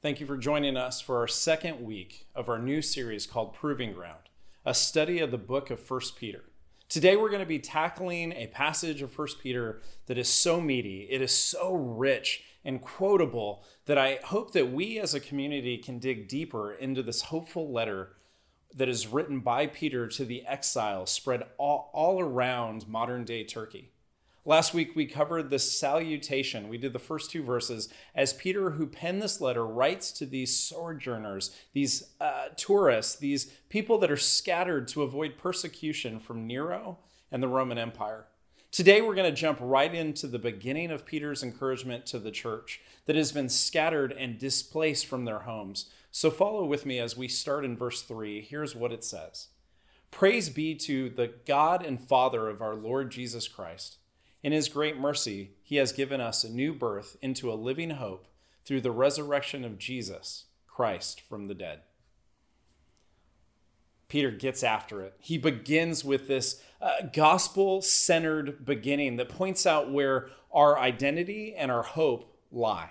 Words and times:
Thank 0.00 0.20
you 0.20 0.26
for 0.26 0.36
joining 0.36 0.76
us 0.76 1.00
for 1.00 1.16
our 1.16 1.26
second 1.26 1.84
week 1.84 2.28
of 2.32 2.48
our 2.48 2.60
new 2.60 2.82
series 2.82 3.26
called 3.26 3.52
Proving 3.52 3.92
Ground, 3.92 4.28
a 4.64 4.72
study 4.72 5.18
of 5.18 5.32
the 5.32 5.38
book 5.38 5.72
of 5.72 5.90
1 5.90 6.00
Peter. 6.16 6.44
Today 6.88 7.16
we're 7.16 7.30
going 7.30 7.40
to 7.40 7.46
be 7.46 7.58
tackling 7.58 8.30
a 8.30 8.46
passage 8.46 9.02
of 9.02 9.18
1 9.18 9.26
Peter 9.42 9.82
that 10.06 10.16
is 10.16 10.28
so 10.28 10.60
meaty, 10.60 11.08
it 11.10 11.20
is 11.20 11.32
so 11.32 11.74
rich 11.74 12.44
and 12.64 12.80
quotable 12.80 13.64
that 13.86 13.98
I 13.98 14.20
hope 14.22 14.52
that 14.52 14.70
we 14.70 15.00
as 15.00 15.14
a 15.14 15.20
community 15.20 15.76
can 15.78 15.98
dig 15.98 16.28
deeper 16.28 16.70
into 16.70 17.02
this 17.02 17.22
hopeful 17.22 17.72
letter 17.72 18.12
that 18.72 18.88
is 18.88 19.08
written 19.08 19.40
by 19.40 19.66
Peter 19.66 20.06
to 20.06 20.24
the 20.24 20.46
exiles 20.46 21.10
spread 21.10 21.42
all, 21.58 21.90
all 21.92 22.20
around 22.20 22.86
modern 22.86 23.24
day 23.24 23.42
Turkey. 23.42 23.90
Last 24.48 24.72
week 24.72 24.96
we 24.96 25.04
covered 25.04 25.50
the 25.50 25.58
salutation. 25.58 26.70
We 26.70 26.78
did 26.78 26.94
the 26.94 26.98
first 26.98 27.30
two 27.30 27.42
verses 27.42 27.90
as 28.14 28.32
Peter, 28.32 28.70
who 28.70 28.86
penned 28.86 29.20
this 29.20 29.42
letter, 29.42 29.66
writes 29.66 30.10
to 30.12 30.24
these 30.24 30.56
sojourners, 30.56 31.54
these 31.74 32.14
uh, 32.18 32.48
tourists, 32.56 33.14
these 33.14 33.52
people 33.68 33.98
that 33.98 34.10
are 34.10 34.16
scattered 34.16 34.88
to 34.88 35.02
avoid 35.02 35.36
persecution 35.36 36.18
from 36.18 36.46
Nero 36.46 36.96
and 37.30 37.42
the 37.42 37.48
Roman 37.48 37.76
Empire. 37.76 38.24
Today 38.70 39.02
we're 39.02 39.14
going 39.14 39.30
to 39.30 39.38
jump 39.38 39.58
right 39.60 39.94
into 39.94 40.26
the 40.26 40.38
beginning 40.38 40.90
of 40.90 41.04
Peter's 41.04 41.42
encouragement 41.42 42.06
to 42.06 42.18
the 42.18 42.30
church 42.30 42.80
that 43.04 43.16
has 43.16 43.32
been 43.32 43.50
scattered 43.50 44.12
and 44.12 44.38
displaced 44.38 45.04
from 45.04 45.26
their 45.26 45.40
homes. 45.40 45.90
So 46.10 46.30
follow 46.30 46.64
with 46.64 46.86
me 46.86 46.98
as 46.98 47.18
we 47.18 47.28
start 47.28 47.66
in 47.66 47.76
verse 47.76 48.00
3. 48.00 48.40
Here's 48.40 48.74
what 48.74 48.92
it 48.92 49.04
says 49.04 49.48
Praise 50.10 50.48
be 50.48 50.74
to 50.74 51.10
the 51.10 51.34
God 51.44 51.84
and 51.84 52.00
Father 52.00 52.48
of 52.48 52.62
our 52.62 52.74
Lord 52.74 53.10
Jesus 53.10 53.46
Christ 53.46 53.98
in 54.42 54.52
his 54.52 54.68
great 54.68 54.98
mercy, 54.98 55.52
he 55.62 55.76
has 55.76 55.92
given 55.92 56.20
us 56.20 56.44
a 56.44 56.50
new 56.50 56.72
birth 56.72 57.16
into 57.20 57.52
a 57.52 57.54
living 57.54 57.90
hope 57.90 58.26
through 58.64 58.80
the 58.80 58.90
resurrection 58.90 59.64
of 59.64 59.78
Jesus, 59.78 60.44
Christ, 60.66 61.20
from 61.20 61.46
the 61.46 61.54
dead. 61.54 61.80
Peter 64.08 64.30
gets 64.30 64.62
after 64.62 65.02
it. 65.02 65.14
He 65.18 65.36
begins 65.36 66.04
with 66.04 66.28
this 66.28 66.62
uh, 66.80 67.02
gospel 67.12 67.82
centered 67.82 68.64
beginning 68.64 69.16
that 69.16 69.28
points 69.28 69.66
out 69.66 69.92
where 69.92 70.30
our 70.52 70.78
identity 70.78 71.54
and 71.54 71.70
our 71.70 71.82
hope 71.82 72.34
lie. 72.50 72.90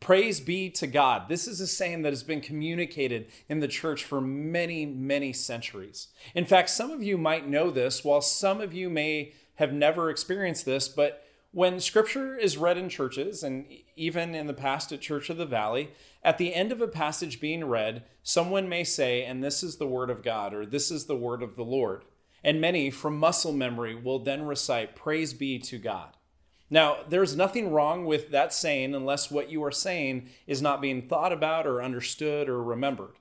Praise 0.00 0.40
be 0.40 0.70
to 0.70 0.86
God. 0.86 1.28
This 1.28 1.48
is 1.48 1.60
a 1.60 1.66
saying 1.66 2.02
that 2.02 2.12
has 2.12 2.22
been 2.22 2.40
communicated 2.40 3.26
in 3.48 3.60
the 3.60 3.68
church 3.68 4.04
for 4.04 4.20
many, 4.20 4.86
many 4.86 5.32
centuries. 5.32 6.08
In 6.34 6.44
fact, 6.44 6.70
some 6.70 6.90
of 6.90 7.02
you 7.02 7.18
might 7.18 7.48
know 7.48 7.70
this, 7.70 8.04
while 8.04 8.20
some 8.20 8.60
of 8.60 8.72
you 8.72 8.88
may 8.88 9.32
have 9.58 9.72
never 9.72 10.08
experienced 10.08 10.64
this, 10.64 10.88
but 10.88 11.24
when 11.50 11.80
scripture 11.80 12.36
is 12.36 12.56
read 12.56 12.78
in 12.78 12.88
churches, 12.88 13.42
and 13.42 13.66
even 13.96 14.32
in 14.32 14.46
the 14.46 14.54
past 14.54 14.92
at 14.92 15.00
Church 15.00 15.30
of 15.30 15.36
the 15.36 15.46
Valley, 15.46 15.90
at 16.22 16.38
the 16.38 16.54
end 16.54 16.70
of 16.70 16.80
a 16.80 16.86
passage 16.86 17.40
being 17.40 17.64
read, 17.64 18.04
someone 18.22 18.68
may 18.68 18.84
say, 18.84 19.24
and 19.24 19.42
this 19.42 19.64
is 19.64 19.76
the 19.76 19.86
word 19.86 20.10
of 20.10 20.22
God, 20.22 20.54
or 20.54 20.64
this 20.64 20.92
is 20.92 21.06
the 21.06 21.16
word 21.16 21.42
of 21.42 21.56
the 21.56 21.64
Lord. 21.64 22.04
And 22.44 22.60
many 22.60 22.88
from 22.88 23.18
muscle 23.18 23.52
memory 23.52 23.96
will 23.96 24.20
then 24.20 24.42
recite, 24.42 24.94
Praise 24.94 25.32
be 25.32 25.58
to 25.58 25.78
God. 25.78 26.16
Now, 26.70 26.98
there's 27.08 27.34
nothing 27.34 27.72
wrong 27.72 28.04
with 28.04 28.30
that 28.30 28.54
saying 28.54 28.94
unless 28.94 29.28
what 29.28 29.50
you 29.50 29.64
are 29.64 29.72
saying 29.72 30.28
is 30.46 30.62
not 30.62 30.80
being 30.80 31.08
thought 31.08 31.32
about 31.32 31.66
or 31.66 31.82
understood 31.82 32.48
or 32.48 32.62
remembered. 32.62 33.14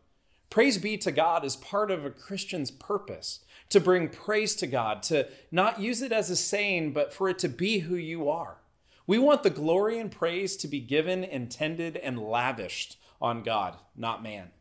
Praise 0.52 0.78
be 0.78 0.98
to 0.98 1.12
God 1.12 1.44
is 1.44 1.56
part 1.56 1.90
of 1.90 2.06
a 2.06 2.12
Christian's 2.12 2.72
purpose 2.72 3.40
to 3.70 3.80
bring 3.80 4.10
praise 4.10 4.56
to 4.56 4.68
God, 4.68 5.04
to 5.04 5.28
not 5.52 5.80
use 5.80 6.02
it 6.02 6.12
as 6.12 6.30
a 6.30 6.36
saying, 6.36 6.94
but 6.94 7.14
for 7.14 7.30
it 7.30 7.40
to 7.40 7.50
be 7.50 7.80
who 7.80 7.96
you 7.96 8.30
are. 8.30 8.58
We 9.06 9.18
want 9.18 9.44
the 9.44 9.50
glory 9.50 10.00
and 10.00 10.12
praise 10.12 10.58
to 10.58 10.68
be 10.68 10.80
given, 10.80 11.24
intended, 11.24 11.96
and 11.98 12.20
lavished 12.20 12.98
on 13.22 13.44
God, 13.44 13.78
not 13.96 14.22
man. 14.22 14.52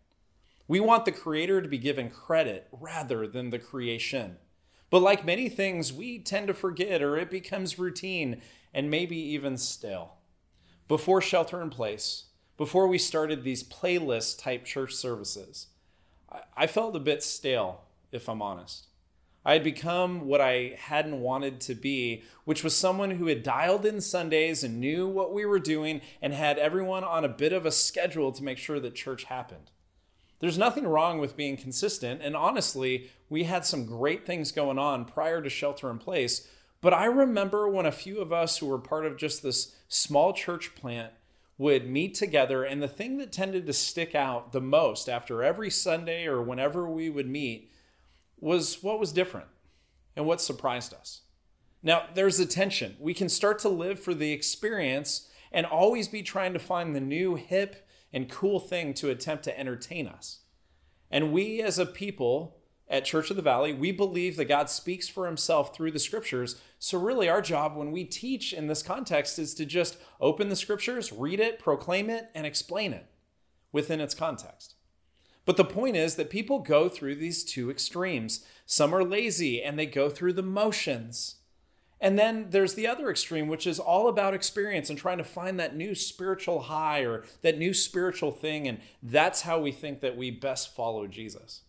We 0.68 0.80
want 0.80 1.04
the 1.04 1.12
Creator 1.12 1.62
to 1.62 1.68
be 1.68 1.78
given 1.78 2.10
credit 2.10 2.68
rather 2.72 3.26
than 3.26 3.50
the 3.50 3.58
creation. 3.58 4.36
But 4.91 5.03
like 5.03 5.25
many 5.25 5.48
things, 5.48 5.92
we 5.92 6.19
tend 6.19 6.47
to 6.48 6.54
forget 6.54 7.02
or 7.02 7.16
it 7.16 7.31
becomes 7.31 7.78
routine 7.78 8.41
and 8.72 8.91
maybe 8.91 9.16
even 9.16 9.58
stale. 9.58 10.14
Before 10.88 11.20
Shelter 11.20 11.60
in 11.60 11.70
Place, 11.70 12.25
before 12.56 12.86
we 12.86 12.98
started 12.98 13.42
these 13.42 13.64
playlist 13.64 14.41
type 14.41 14.64
church 14.64 14.94
services, 14.94 15.66
I 16.56 16.66
felt 16.66 16.97
a 16.97 17.00
bit 17.00 17.22
stale, 17.22 17.82
if 18.12 18.28
I'm 18.28 18.42
honest. 18.42 18.86
I 19.46 19.52
had 19.52 19.62
become 19.62 20.26
what 20.26 20.40
I 20.40 20.76
hadn't 20.76 21.20
wanted 21.20 21.60
to 21.62 21.76
be, 21.76 22.24
which 22.44 22.64
was 22.64 22.74
someone 22.74 23.12
who 23.12 23.28
had 23.28 23.44
dialed 23.44 23.86
in 23.86 24.00
Sundays 24.00 24.64
and 24.64 24.80
knew 24.80 25.06
what 25.06 25.32
we 25.32 25.46
were 25.46 25.60
doing 25.60 26.00
and 26.20 26.32
had 26.34 26.58
everyone 26.58 27.04
on 27.04 27.24
a 27.24 27.28
bit 27.28 27.52
of 27.52 27.64
a 27.64 27.70
schedule 27.70 28.32
to 28.32 28.42
make 28.42 28.58
sure 28.58 28.80
that 28.80 28.96
church 28.96 29.22
happened. 29.24 29.70
There's 30.40 30.58
nothing 30.58 30.84
wrong 30.84 31.20
with 31.20 31.36
being 31.36 31.56
consistent, 31.56 32.22
and 32.22 32.34
honestly, 32.34 33.08
we 33.30 33.44
had 33.44 33.64
some 33.64 33.86
great 33.86 34.26
things 34.26 34.50
going 34.50 34.80
on 34.80 35.04
prior 35.04 35.40
to 35.40 35.48
shelter 35.48 35.88
in 35.90 35.98
place. 35.98 36.48
But 36.80 36.92
I 36.92 37.04
remember 37.04 37.68
when 37.68 37.86
a 37.86 37.92
few 37.92 38.18
of 38.18 38.32
us 38.32 38.58
who 38.58 38.66
were 38.66 38.78
part 38.78 39.06
of 39.06 39.16
just 39.16 39.44
this 39.44 39.76
small 39.86 40.32
church 40.32 40.74
plant 40.74 41.12
would 41.56 41.88
meet 41.88 42.14
together, 42.16 42.64
and 42.64 42.82
the 42.82 42.88
thing 42.88 43.18
that 43.18 43.30
tended 43.30 43.64
to 43.66 43.72
stick 43.72 44.12
out 44.16 44.50
the 44.50 44.60
most 44.60 45.08
after 45.08 45.44
every 45.44 45.70
Sunday 45.70 46.26
or 46.26 46.42
whenever 46.42 46.90
we 46.90 47.08
would 47.08 47.28
meet 47.28 47.70
was 48.46 48.80
what 48.80 49.00
was 49.00 49.12
different 49.12 49.48
and 50.14 50.24
what 50.24 50.40
surprised 50.40 50.94
us. 50.94 51.22
Now, 51.82 52.04
there's 52.14 52.38
a 52.38 52.46
tension. 52.46 52.94
We 53.00 53.12
can 53.12 53.28
start 53.28 53.58
to 53.60 53.68
live 53.68 53.98
for 53.98 54.14
the 54.14 54.30
experience 54.30 55.28
and 55.50 55.66
always 55.66 56.06
be 56.06 56.22
trying 56.22 56.52
to 56.52 56.60
find 56.60 56.94
the 56.94 57.00
new, 57.00 57.34
hip, 57.34 57.88
and 58.12 58.30
cool 58.30 58.60
thing 58.60 58.94
to 58.94 59.10
attempt 59.10 59.42
to 59.44 59.58
entertain 59.58 60.06
us. 60.06 60.42
And 61.10 61.32
we, 61.32 61.60
as 61.60 61.80
a 61.80 61.86
people 61.86 62.58
at 62.88 63.04
Church 63.04 63.30
of 63.30 63.36
the 63.36 63.42
Valley, 63.42 63.72
we 63.72 63.90
believe 63.90 64.36
that 64.36 64.44
God 64.44 64.70
speaks 64.70 65.08
for 65.08 65.26
himself 65.26 65.74
through 65.74 65.90
the 65.90 65.98
scriptures. 65.98 66.60
So, 66.78 67.00
really, 67.00 67.28
our 67.28 67.42
job 67.42 67.76
when 67.76 67.90
we 67.90 68.04
teach 68.04 68.52
in 68.52 68.68
this 68.68 68.82
context 68.82 69.40
is 69.40 69.54
to 69.54 69.66
just 69.66 69.98
open 70.20 70.50
the 70.50 70.56
scriptures, 70.56 71.12
read 71.12 71.40
it, 71.40 71.58
proclaim 71.58 72.08
it, 72.08 72.30
and 72.32 72.46
explain 72.46 72.92
it 72.92 73.06
within 73.72 74.00
its 74.00 74.14
context. 74.14 74.75
But 75.46 75.56
the 75.56 75.64
point 75.64 75.96
is 75.96 76.16
that 76.16 76.28
people 76.28 76.58
go 76.58 76.90
through 76.90 77.14
these 77.14 77.44
two 77.44 77.70
extremes. 77.70 78.44
Some 78.66 78.94
are 78.94 79.04
lazy 79.04 79.62
and 79.62 79.78
they 79.78 79.86
go 79.86 80.10
through 80.10 80.34
the 80.34 80.42
motions. 80.42 81.36
And 82.00 82.18
then 82.18 82.48
there's 82.50 82.74
the 82.74 82.86
other 82.86 83.08
extreme, 83.08 83.48
which 83.48 83.66
is 83.66 83.78
all 83.78 84.08
about 84.08 84.34
experience 84.34 84.90
and 84.90 84.98
trying 84.98 85.18
to 85.18 85.24
find 85.24 85.58
that 85.58 85.74
new 85.74 85.94
spiritual 85.94 86.62
high 86.62 87.00
or 87.00 87.24
that 87.40 87.58
new 87.58 87.72
spiritual 87.72 88.32
thing. 88.32 88.68
And 88.68 88.80
that's 89.02 89.42
how 89.42 89.60
we 89.60 89.72
think 89.72 90.00
that 90.00 90.16
we 90.16 90.30
best 90.30 90.74
follow 90.74 91.06
Jesus. 91.06 91.62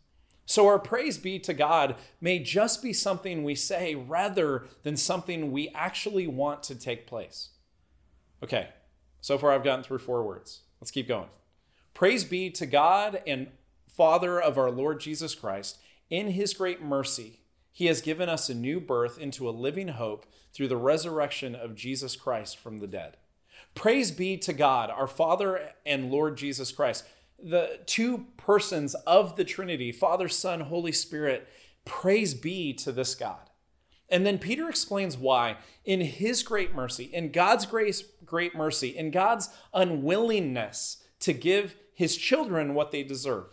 So 0.45 0.65
our 0.67 0.79
praise 0.79 1.17
be 1.17 1.39
to 1.39 1.53
God 1.53 1.95
may 2.19 2.39
just 2.39 2.81
be 2.81 2.93
something 2.93 3.43
we 3.43 3.53
say 3.53 3.95
rather 3.95 4.65
than 4.83 4.97
something 4.97 5.51
we 5.51 5.69
actually 5.69 6.25
want 6.25 6.63
to 6.63 6.75
take 6.75 7.05
place. 7.05 7.49
Okay, 8.41 8.69
so 9.21 9.37
far 9.37 9.51
I've 9.51 9.63
gotten 9.63 9.83
through 9.83 9.99
four 9.99 10.23
words. 10.23 10.61
Let's 10.81 10.91
keep 10.91 11.07
going. 11.07 11.27
Praise 11.93 12.23
be 12.23 12.49
to 12.51 12.65
God 12.65 13.21
and 13.27 13.47
Father 13.97 14.39
of 14.39 14.59
our 14.59 14.69
Lord 14.69 14.99
Jesus 14.99 15.33
Christ, 15.33 15.79
in 16.07 16.27
his 16.27 16.53
great 16.53 16.83
mercy, 16.83 17.39
he 17.71 17.87
has 17.87 17.99
given 17.99 18.29
us 18.29 18.47
a 18.47 18.53
new 18.53 18.79
birth 18.79 19.17
into 19.17 19.49
a 19.49 19.51
living 19.51 19.87
hope 19.87 20.27
through 20.53 20.67
the 20.67 20.77
resurrection 20.77 21.55
of 21.55 21.73
Jesus 21.73 22.15
Christ 22.15 22.59
from 22.59 22.77
the 22.77 22.85
dead. 22.85 23.17
Praise 23.73 24.11
be 24.11 24.37
to 24.37 24.53
God, 24.53 24.91
our 24.91 25.07
Father 25.07 25.71
and 25.83 26.11
Lord 26.11 26.37
Jesus 26.37 26.71
Christ, 26.71 27.05
the 27.41 27.79
two 27.87 28.27
persons 28.37 28.93
of 29.07 29.35
the 29.35 29.43
Trinity, 29.43 29.91
Father, 29.91 30.29
Son, 30.29 30.61
Holy 30.61 30.91
Spirit. 30.91 31.47
Praise 31.83 32.35
be 32.35 32.73
to 32.73 32.91
this 32.91 33.15
God. 33.15 33.49
And 34.09 34.27
then 34.27 34.37
Peter 34.37 34.69
explains 34.69 35.17
why, 35.17 35.57
in 35.83 36.01
his 36.01 36.43
great 36.43 36.75
mercy, 36.75 37.05
in 37.05 37.31
God's 37.31 37.65
grace, 37.65 38.03
great 38.23 38.55
mercy, 38.55 38.89
in 38.89 39.09
God's 39.09 39.49
unwillingness 39.73 41.03
to 41.21 41.33
give 41.33 41.75
his 41.95 42.15
children 42.15 42.75
what 42.75 42.91
they 42.91 43.01
deserve. 43.01 43.47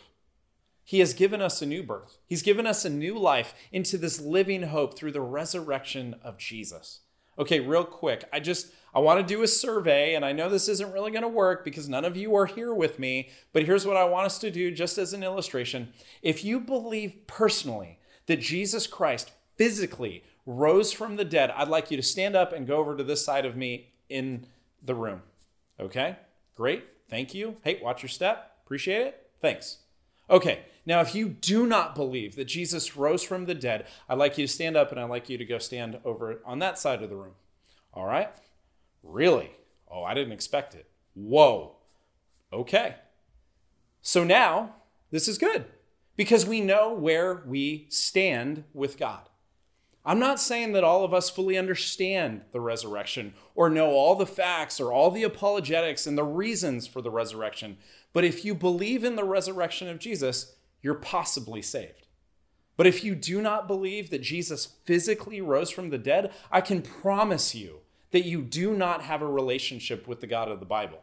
He 0.84 0.98
has 0.98 1.14
given 1.14 1.40
us 1.40 1.62
a 1.62 1.66
new 1.66 1.82
birth. 1.82 2.18
He's 2.26 2.42
given 2.42 2.66
us 2.66 2.84
a 2.84 2.90
new 2.90 3.18
life 3.18 3.54
into 3.72 3.96
this 3.96 4.20
living 4.20 4.64
hope 4.64 4.96
through 4.96 5.12
the 5.12 5.20
resurrection 5.20 6.16
of 6.22 6.36
Jesus. 6.38 7.00
Okay, 7.38 7.58
real 7.58 7.84
quick. 7.84 8.24
I 8.32 8.40
just 8.40 8.70
I 8.94 9.00
want 9.00 9.20
to 9.20 9.34
do 9.34 9.42
a 9.42 9.48
survey 9.48 10.14
and 10.14 10.24
I 10.24 10.32
know 10.32 10.48
this 10.48 10.68
isn't 10.68 10.92
really 10.92 11.10
going 11.10 11.22
to 11.22 11.28
work 11.28 11.64
because 11.64 11.88
none 11.88 12.04
of 12.04 12.16
you 12.16 12.34
are 12.36 12.46
here 12.46 12.72
with 12.72 12.98
me, 12.98 13.30
but 13.52 13.64
here's 13.64 13.86
what 13.86 13.96
I 13.96 14.04
want 14.04 14.26
us 14.26 14.38
to 14.40 14.50
do 14.50 14.70
just 14.70 14.98
as 14.98 15.12
an 15.12 15.24
illustration. 15.24 15.92
If 16.22 16.44
you 16.44 16.60
believe 16.60 17.26
personally 17.26 17.98
that 18.26 18.40
Jesus 18.40 18.86
Christ 18.86 19.32
physically 19.56 20.22
rose 20.46 20.92
from 20.92 21.16
the 21.16 21.24
dead, 21.24 21.50
I'd 21.50 21.68
like 21.68 21.90
you 21.90 21.96
to 21.96 22.02
stand 22.02 22.36
up 22.36 22.52
and 22.52 22.66
go 22.66 22.76
over 22.76 22.96
to 22.96 23.02
this 23.02 23.24
side 23.24 23.46
of 23.46 23.56
me 23.56 23.88
in 24.08 24.46
the 24.82 24.94
room. 24.94 25.22
Okay? 25.80 26.16
Great. 26.54 26.84
Thank 27.08 27.34
you. 27.34 27.56
Hey, 27.64 27.80
watch 27.82 28.02
your 28.02 28.10
step. 28.10 28.58
Appreciate 28.64 29.06
it. 29.06 29.30
Thanks. 29.40 29.78
Okay, 30.30 30.60
now 30.86 31.00
if 31.00 31.14
you 31.14 31.28
do 31.28 31.66
not 31.66 31.94
believe 31.94 32.36
that 32.36 32.46
Jesus 32.46 32.96
rose 32.96 33.22
from 33.22 33.46
the 33.46 33.54
dead, 33.54 33.86
I'd 34.08 34.18
like 34.18 34.38
you 34.38 34.46
to 34.46 34.52
stand 34.52 34.76
up 34.76 34.90
and 34.90 35.00
I'd 35.00 35.10
like 35.10 35.28
you 35.28 35.38
to 35.38 35.44
go 35.44 35.58
stand 35.58 35.98
over 36.04 36.40
on 36.44 36.58
that 36.60 36.78
side 36.78 37.02
of 37.02 37.10
the 37.10 37.16
room. 37.16 37.34
All 37.92 38.06
right? 38.06 38.30
Really? 39.02 39.50
Oh, 39.90 40.02
I 40.02 40.14
didn't 40.14 40.32
expect 40.32 40.74
it. 40.74 40.88
Whoa. 41.14 41.76
Okay. 42.52 42.96
So 44.02 44.24
now, 44.24 44.74
this 45.10 45.28
is 45.28 45.38
good 45.38 45.64
because 46.16 46.46
we 46.46 46.60
know 46.60 46.92
where 46.92 47.42
we 47.46 47.86
stand 47.88 48.64
with 48.72 48.98
God. 48.98 49.28
I'm 50.06 50.18
not 50.18 50.38
saying 50.38 50.72
that 50.72 50.84
all 50.84 51.02
of 51.02 51.14
us 51.14 51.30
fully 51.30 51.56
understand 51.56 52.42
the 52.52 52.60
resurrection 52.60 53.32
or 53.54 53.70
know 53.70 53.92
all 53.92 54.14
the 54.14 54.26
facts 54.26 54.78
or 54.78 54.92
all 54.92 55.10
the 55.10 55.22
apologetics 55.22 56.06
and 56.06 56.18
the 56.18 56.24
reasons 56.24 56.86
for 56.86 57.00
the 57.00 57.10
resurrection. 57.10 57.78
But 58.12 58.24
if 58.24 58.44
you 58.44 58.54
believe 58.54 59.02
in 59.02 59.16
the 59.16 59.24
resurrection 59.24 59.88
of 59.88 59.98
Jesus, 59.98 60.53
you're 60.84 60.94
possibly 60.94 61.62
saved. 61.62 62.06
But 62.76 62.86
if 62.86 63.02
you 63.02 63.14
do 63.14 63.40
not 63.40 63.66
believe 63.66 64.10
that 64.10 64.20
Jesus 64.20 64.66
physically 64.84 65.40
rose 65.40 65.70
from 65.70 65.88
the 65.88 65.98
dead, 65.98 66.30
I 66.52 66.60
can 66.60 66.82
promise 66.82 67.54
you 67.54 67.80
that 68.10 68.26
you 68.26 68.42
do 68.42 68.74
not 68.74 69.02
have 69.02 69.22
a 69.22 69.26
relationship 69.26 70.06
with 70.06 70.20
the 70.20 70.26
God 70.26 70.50
of 70.50 70.60
the 70.60 70.66
Bible. 70.66 71.02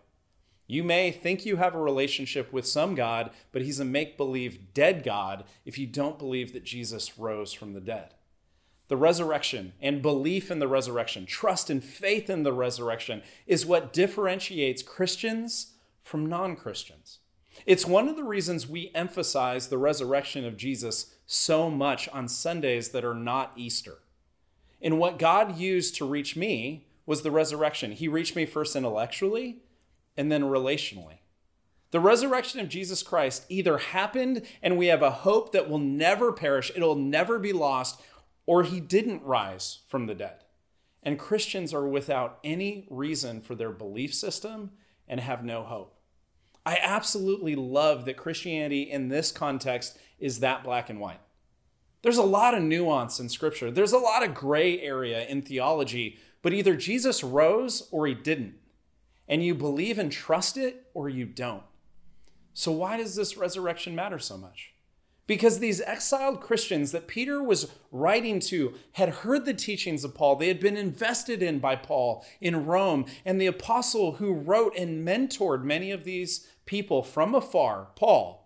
You 0.67 0.83
may 0.83 1.11
think 1.11 1.45
you 1.45 1.57
have 1.57 1.73
a 1.73 1.81
relationship 1.81 2.53
with 2.53 2.67
some 2.67 2.93
God, 2.93 3.31
but 3.51 3.63
he's 3.63 3.79
a 3.79 3.85
make 3.85 4.17
believe 4.17 4.73
dead 4.73 5.03
God 5.03 5.45
if 5.65 5.79
you 5.79 5.87
don't 5.87 6.19
believe 6.19 6.53
that 6.53 6.63
Jesus 6.63 7.17
rose 7.17 7.51
from 7.51 7.73
the 7.73 7.81
dead. 7.81 8.13
The 8.87 8.97
resurrection 8.97 9.73
and 9.81 10.01
belief 10.01 10.51
in 10.51 10.59
the 10.59 10.67
resurrection, 10.67 11.25
trust 11.25 11.69
and 11.69 11.83
faith 11.83 12.29
in 12.29 12.43
the 12.43 12.53
resurrection 12.53 13.23
is 13.47 13.65
what 13.65 13.93
differentiates 13.93 14.83
Christians 14.83 15.73
from 16.03 16.27
non 16.27 16.55
Christians. 16.55 17.17
It's 17.65 17.85
one 17.85 18.07
of 18.07 18.15
the 18.15 18.23
reasons 18.23 18.67
we 18.67 18.91
emphasize 18.95 19.67
the 19.67 19.77
resurrection 19.77 20.45
of 20.45 20.57
Jesus 20.57 21.15
so 21.25 21.69
much 21.69 22.07
on 22.09 22.27
Sundays 22.27 22.89
that 22.89 23.05
are 23.05 23.15
not 23.15 23.53
Easter. 23.55 23.99
And 24.81 24.97
what 24.97 25.19
God 25.19 25.57
used 25.57 25.95
to 25.95 26.05
reach 26.05 26.35
me 26.35 26.87
was 27.05 27.21
the 27.21 27.31
resurrection. 27.31 27.91
He 27.91 28.07
reached 28.07 28.35
me 28.35 28.45
first 28.45 28.75
intellectually 28.75 29.59
and 30.17 30.31
then 30.31 30.43
relationally. 30.43 31.19
The 31.91 31.99
resurrection 31.99 32.59
of 32.61 32.69
Jesus 32.69 33.03
Christ 33.03 33.45
either 33.49 33.77
happened 33.77 34.43
and 34.61 34.77
we 34.77 34.87
have 34.87 35.01
a 35.01 35.11
hope 35.11 35.51
that 35.51 35.69
will 35.69 35.79
never 35.79 36.31
perish, 36.31 36.71
it'll 36.73 36.95
never 36.95 37.37
be 37.37 37.51
lost, 37.51 38.01
or 38.45 38.63
he 38.63 38.79
didn't 38.79 39.23
rise 39.23 39.79
from 39.87 40.07
the 40.07 40.15
dead. 40.15 40.45
And 41.03 41.19
Christians 41.19 41.73
are 41.73 41.87
without 41.87 42.39
any 42.43 42.87
reason 42.89 43.41
for 43.41 43.55
their 43.55 43.71
belief 43.71 44.13
system 44.13 44.71
and 45.07 45.19
have 45.19 45.43
no 45.43 45.63
hope. 45.63 46.00
I 46.65 46.77
absolutely 46.81 47.55
love 47.55 48.05
that 48.05 48.17
Christianity 48.17 48.83
in 48.83 49.09
this 49.09 49.31
context 49.31 49.97
is 50.19 50.39
that 50.39 50.63
black 50.63 50.89
and 50.89 50.99
white. 50.99 51.19
There's 52.03 52.17
a 52.17 52.23
lot 52.23 52.53
of 52.53 52.63
nuance 52.63 53.19
in 53.19 53.29
Scripture, 53.29 53.71
there's 53.71 53.93
a 53.93 53.97
lot 53.97 54.23
of 54.23 54.33
gray 54.33 54.79
area 54.81 55.25
in 55.25 55.41
theology, 55.41 56.17
but 56.41 56.53
either 56.53 56.75
Jesus 56.75 57.23
rose 57.23 57.87
or 57.91 58.07
he 58.07 58.13
didn't 58.13 58.55
and 59.27 59.43
you 59.43 59.55
believe 59.55 59.97
and 59.97 60.11
trust 60.11 60.57
it 60.57 60.87
or 60.93 61.07
you 61.07 61.25
don't. 61.25 61.63
So, 62.53 62.71
why 62.71 62.97
does 62.97 63.15
this 63.15 63.37
resurrection 63.37 63.95
matter 63.95 64.19
so 64.19 64.37
much? 64.37 64.73
Because 65.31 65.59
these 65.59 65.79
exiled 65.83 66.41
Christians 66.41 66.91
that 66.91 67.07
Peter 67.07 67.41
was 67.41 67.71
writing 67.89 68.41
to 68.41 68.73
had 68.95 69.07
heard 69.07 69.45
the 69.45 69.53
teachings 69.53 70.03
of 70.03 70.13
Paul. 70.13 70.35
They 70.35 70.49
had 70.49 70.59
been 70.59 70.75
invested 70.75 71.41
in 71.41 71.59
by 71.59 71.77
Paul 71.77 72.25
in 72.41 72.65
Rome. 72.65 73.05
And 73.23 73.39
the 73.39 73.47
apostle 73.47 74.15
who 74.15 74.33
wrote 74.33 74.75
and 74.75 75.07
mentored 75.07 75.63
many 75.63 75.89
of 75.89 76.03
these 76.03 76.49
people 76.65 77.01
from 77.01 77.33
afar, 77.33 77.91
Paul, 77.95 78.45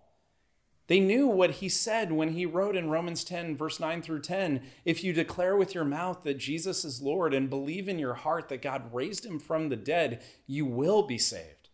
they 0.86 1.00
knew 1.00 1.26
what 1.26 1.54
he 1.54 1.70
said 1.70 2.12
when 2.12 2.34
he 2.34 2.46
wrote 2.46 2.76
in 2.76 2.92
Romans 2.92 3.24
10, 3.24 3.58
verse 3.58 3.80
9 3.80 4.04
through 4.04 4.22
10 4.22 4.62
if 4.86 5.04
you 5.04 5.12
declare 5.12 5.58
with 5.58 5.74
your 5.74 5.86
mouth 5.86 6.22
that 6.22 6.38
Jesus 6.38 6.86
is 6.86 7.02
Lord 7.02 7.34
and 7.34 7.50
believe 7.50 7.90
in 7.90 7.98
your 7.98 8.14
heart 8.14 8.48
that 8.50 8.62
God 8.62 8.94
raised 8.94 9.26
him 9.26 9.40
from 9.40 9.70
the 9.70 9.76
dead, 9.76 10.22
you 10.46 10.68
will 10.68 11.02
be 11.02 11.18
saved. 11.18 11.65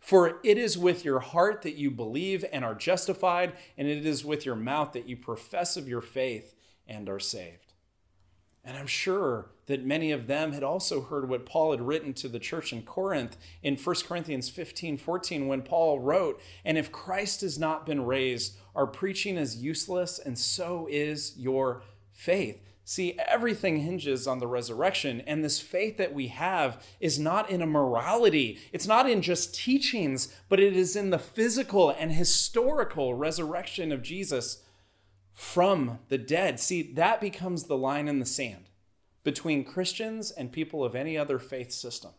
For 0.00 0.40
it 0.42 0.56
is 0.56 0.78
with 0.78 1.04
your 1.04 1.20
heart 1.20 1.62
that 1.62 1.76
you 1.76 1.90
believe 1.90 2.44
and 2.50 2.64
are 2.64 2.74
justified, 2.74 3.52
and 3.76 3.86
it 3.86 4.06
is 4.06 4.24
with 4.24 4.46
your 4.46 4.56
mouth 4.56 4.92
that 4.94 5.08
you 5.08 5.16
profess 5.16 5.76
of 5.76 5.86
your 5.88 6.00
faith 6.00 6.54
and 6.88 7.08
are 7.08 7.20
saved. 7.20 7.74
And 8.64 8.76
I'm 8.76 8.86
sure 8.86 9.50
that 9.66 9.86
many 9.86 10.10
of 10.10 10.26
them 10.26 10.52
had 10.52 10.62
also 10.62 11.02
heard 11.02 11.28
what 11.28 11.46
Paul 11.46 11.70
had 11.70 11.80
written 11.80 12.12
to 12.14 12.28
the 12.28 12.38
church 12.38 12.72
in 12.72 12.82
Corinth 12.82 13.36
in 13.62 13.76
1 13.76 13.96
Corinthians 14.06 14.48
15 14.48 14.98
14, 14.98 15.46
when 15.46 15.62
Paul 15.62 16.00
wrote, 16.00 16.40
And 16.64 16.76
if 16.76 16.92
Christ 16.92 17.40
has 17.42 17.58
not 17.58 17.86
been 17.86 18.04
raised, 18.04 18.56
our 18.74 18.86
preaching 18.86 19.36
is 19.36 19.62
useless, 19.62 20.18
and 20.18 20.38
so 20.38 20.86
is 20.90 21.36
your 21.38 21.82
faith. 22.12 22.69
See, 22.84 23.18
everything 23.26 23.78
hinges 23.78 24.26
on 24.26 24.38
the 24.38 24.48
resurrection, 24.48 25.20
and 25.22 25.44
this 25.44 25.60
faith 25.60 25.96
that 25.98 26.12
we 26.12 26.28
have 26.28 26.84
is 26.98 27.18
not 27.18 27.48
in 27.48 27.62
a 27.62 27.66
morality, 27.66 28.58
it's 28.72 28.86
not 28.86 29.08
in 29.08 29.22
just 29.22 29.54
teachings, 29.54 30.34
but 30.48 30.58
it 30.58 30.76
is 30.76 30.96
in 30.96 31.10
the 31.10 31.18
physical 31.18 31.90
and 31.90 32.12
historical 32.12 33.14
resurrection 33.14 33.92
of 33.92 34.02
Jesus 34.02 34.62
from 35.32 36.00
the 36.08 36.18
dead. 36.18 36.58
See, 36.58 36.82
that 36.94 37.20
becomes 37.20 37.64
the 37.64 37.76
line 37.76 38.08
in 38.08 38.18
the 38.18 38.26
sand 38.26 38.70
between 39.22 39.64
Christians 39.64 40.30
and 40.30 40.52
people 40.52 40.84
of 40.84 40.94
any 40.94 41.16
other 41.16 41.38
faith 41.38 41.72
system. 41.72 42.10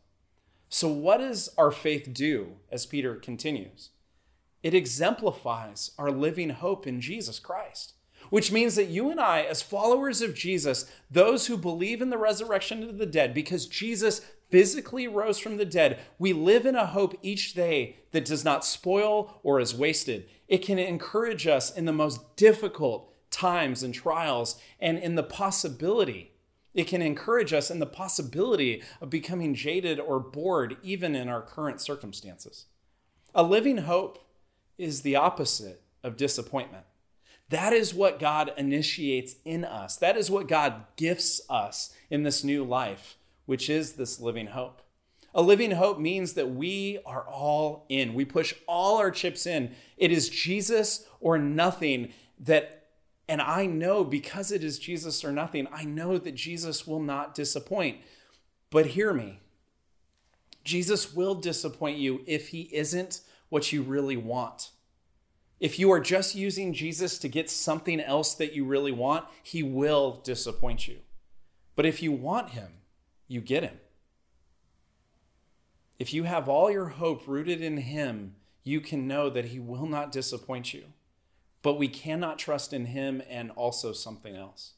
So, 0.70 0.88
what 0.88 1.18
does 1.18 1.50
our 1.58 1.72
faith 1.72 2.14
do 2.14 2.54
as 2.72 2.86
Peter 2.86 3.16
continues? 3.16 3.90
It 4.64 4.74
exemplifies 4.74 5.92
our 5.98 6.12
living 6.12 6.52
hope 6.52 6.88
in 6.88 7.02
Jesus 7.02 7.40
Christ, 7.40 7.94
which 8.32 8.52
means 8.52 8.76
that 8.76 8.88
you 8.88 9.12
and 9.12 9.20
I, 9.20 9.42
as 9.42 9.62
followers 9.62 10.22
of 10.22 10.34
Jesus, 10.34 10.90
those 11.12 11.46
who 11.46 11.58
believe 11.58 12.02
in 12.02 12.10
the 12.10 12.18
resurrection 12.18 12.82
of 12.82 12.98
the 12.98 13.06
dead, 13.06 13.34
because 13.34 13.68
Jesus 13.68 14.22
physically 14.50 15.06
rose 15.06 15.38
from 15.38 15.58
the 15.58 15.66
dead, 15.66 16.00
we 16.18 16.32
live 16.32 16.66
in 16.66 16.76
a 16.76 16.86
hope 16.86 17.20
each 17.22 17.54
day 17.54 17.98
that 18.12 18.24
does 18.24 18.46
not 18.46 18.64
spoil 18.64 19.42
or 19.44 19.60
is 19.60 19.76
wasted. 19.76 20.30
It 20.48 20.60
can 20.60 20.80
encourage 20.80 21.46
us 21.46 21.76
in 21.76 21.84
the 21.84 21.92
most 21.92 22.38
difficult 22.38 23.14
times 23.32 23.84
and 23.84 23.94
trials 23.94 24.56
and 24.80 24.98
in 24.98 25.16
the 25.16 25.24
possibility. 25.24 26.32
It 26.74 26.88
can 26.88 27.02
encourage 27.02 27.52
us 27.52 27.70
in 27.70 27.80
the 27.80 27.86
possibility 27.86 28.82
of 29.02 29.10
becoming 29.10 29.56
jaded 29.56 30.00
or 30.00 30.22
bored, 30.22 30.78
even 30.82 31.16
in 31.18 31.28
our 31.28 31.42
current 31.42 31.82
circumstances. 31.82 32.68
A 33.36 33.44
living 33.44 33.80
hope 33.80 34.26
is 34.78 35.02
the 35.02 35.18
opposite 35.18 35.84
of 36.02 36.16
disappointment. 36.16 36.86
That 37.52 37.74
is 37.74 37.94
what 37.94 38.18
God 38.18 38.54
initiates 38.58 39.36
in 39.44 39.66
us. 39.66 39.98
That 39.98 40.16
is 40.16 40.32
what 40.32 40.48
God 40.48 40.86
gifts 40.96 41.42
us 41.50 41.94
in 42.10 42.24
this 42.24 42.46
new 42.46 42.64
life, 42.64 43.18
which 43.46 43.70
is 43.70 43.94
this 43.94 44.22
living 44.22 44.48
hope. 44.48 44.82
A 45.36 45.42
living 45.42 45.72
hope 45.72 46.00
means 46.00 46.34
that 46.34 46.52
we 46.52 47.00
are 47.06 47.28
all 47.28 47.86
in. 47.90 48.14
We 48.14 48.24
push 48.24 48.54
all 48.68 48.98
our 48.98 49.12
chips 49.12 49.46
in. 49.46 49.72
It 49.98 50.12
is 50.14 50.30
Jesus 50.30 51.06
or 51.20 51.38
nothing 51.38 52.14
that 52.40 52.78
and 53.28 53.42
I 53.42 53.66
know 53.66 54.04
because 54.04 54.52
it 54.52 54.64
is 54.64 54.80
Jesus 54.80 55.24
or 55.24 55.32
nothing, 55.32 55.68
I 55.72 55.86
know 55.86 56.18
that 56.18 56.36
Jesus 56.36 56.86
will 56.86 57.00
not 57.00 57.34
disappoint. 57.34 58.00
But 58.70 58.88
hear 58.88 59.14
me 59.14 59.40
Jesus 60.64 61.14
will 61.14 61.36
disappoint 61.36 61.98
you 61.98 62.22
if 62.26 62.50
he 62.50 62.70
isn't 62.74 63.22
what 63.50 63.74
you 63.74 63.82
really 63.82 64.18
want. 64.18 64.72
If 65.62 65.80
you 65.80 65.90
are 65.92 66.02
just 66.02 66.36
using 66.36 66.74
Jesus 66.74 67.18
to 67.20 67.30
get 67.30 67.50
something 67.50 68.02
else 68.02 68.34
that 68.34 68.52
you 68.52 68.66
really 68.66 68.92
want, 68.92 69.26
he 69.42 69.64
will 69.64 70.20
disappoint 70.24 70.90
you. 70.90 70.98
But 71.78 71.86
if 71.86 72.04
you 72.04 72.12
want 72.12 72.50
him, 72.50 72.74
you 73.30 73.40
get 73.40 73.64
him. 73.64 73.80
If 75.98 76.14
you 76.14 76.24
have 76.24 76.50
all 76.50 76.70
your 76.70 76.88
hope 76.88 77.26
rooted 77.26 77.62
in 77.62 77.78
him, 77.78 78.36
you 78.64 78.82
can 78.82 79.08
know 79.08 79.30
that 79.30 79.46
he 79.46 79.60
will 79.60 79.86
not 79.86 80.12
disappoint 80.12 80.74
you 80.74 80.84
but 81.62 81.78
we 81.78 81.88
cannot 81.88 82.40
trust 82.40 82.74
in 82.74 82.86
him 82.88 83.22
and 83.30 83.52
also 83.52 83.92
something 83.92 84.36
else. 84.36 84.74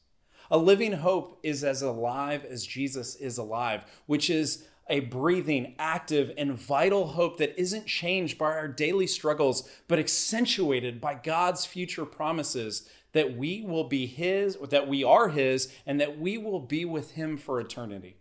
A 0.50 0.58
living 0.58 0.92
hope 0.92 1.40
is 1.42 1.64
as 1.64 1.80
alive 1.80 2.44
as 2.44 2.66
Jesus 2.66 3.16
is 3.16 3.38
alive, 3.38 3.84
which 4.06 4.28
is 4.28 4.66
a 4.88 5.00
breathing, 5.00 5.74
active, 5.78 6.32
and 6.36 6.52
vital 6.52 7.08
hope 7.08 7.38
that 7.38 7.58
isn't 7.58 7.86
changed 7.86 8.36
by 8.38 8.46
our 8.46 8.68
daily 8.68 9.06
struggles, 9.06 9.68
but 9.88 9.98
accentuated 9.98 11.00
by 11.00 11.14
God's 11.14 11.64
future 11.64 12.04
promises 12.04 12.88
that 13.12 13.36
we 13.36 13.62
will 13.62 13.84
be 13.84 14.06
His, 14.06 14.56
that 14.68 14.88
we 14.88 15.02
are 15.02 15.28
His, 15.28 15.72
and 15.86 16.00
that 16.00 16.18
we 16.18 16.36
will 16.36 16.60
be 16.60 16.84
with 16.84 17.12
Him 17.12 17.36
for 17.36 17.60
eternity. 17.60 18.16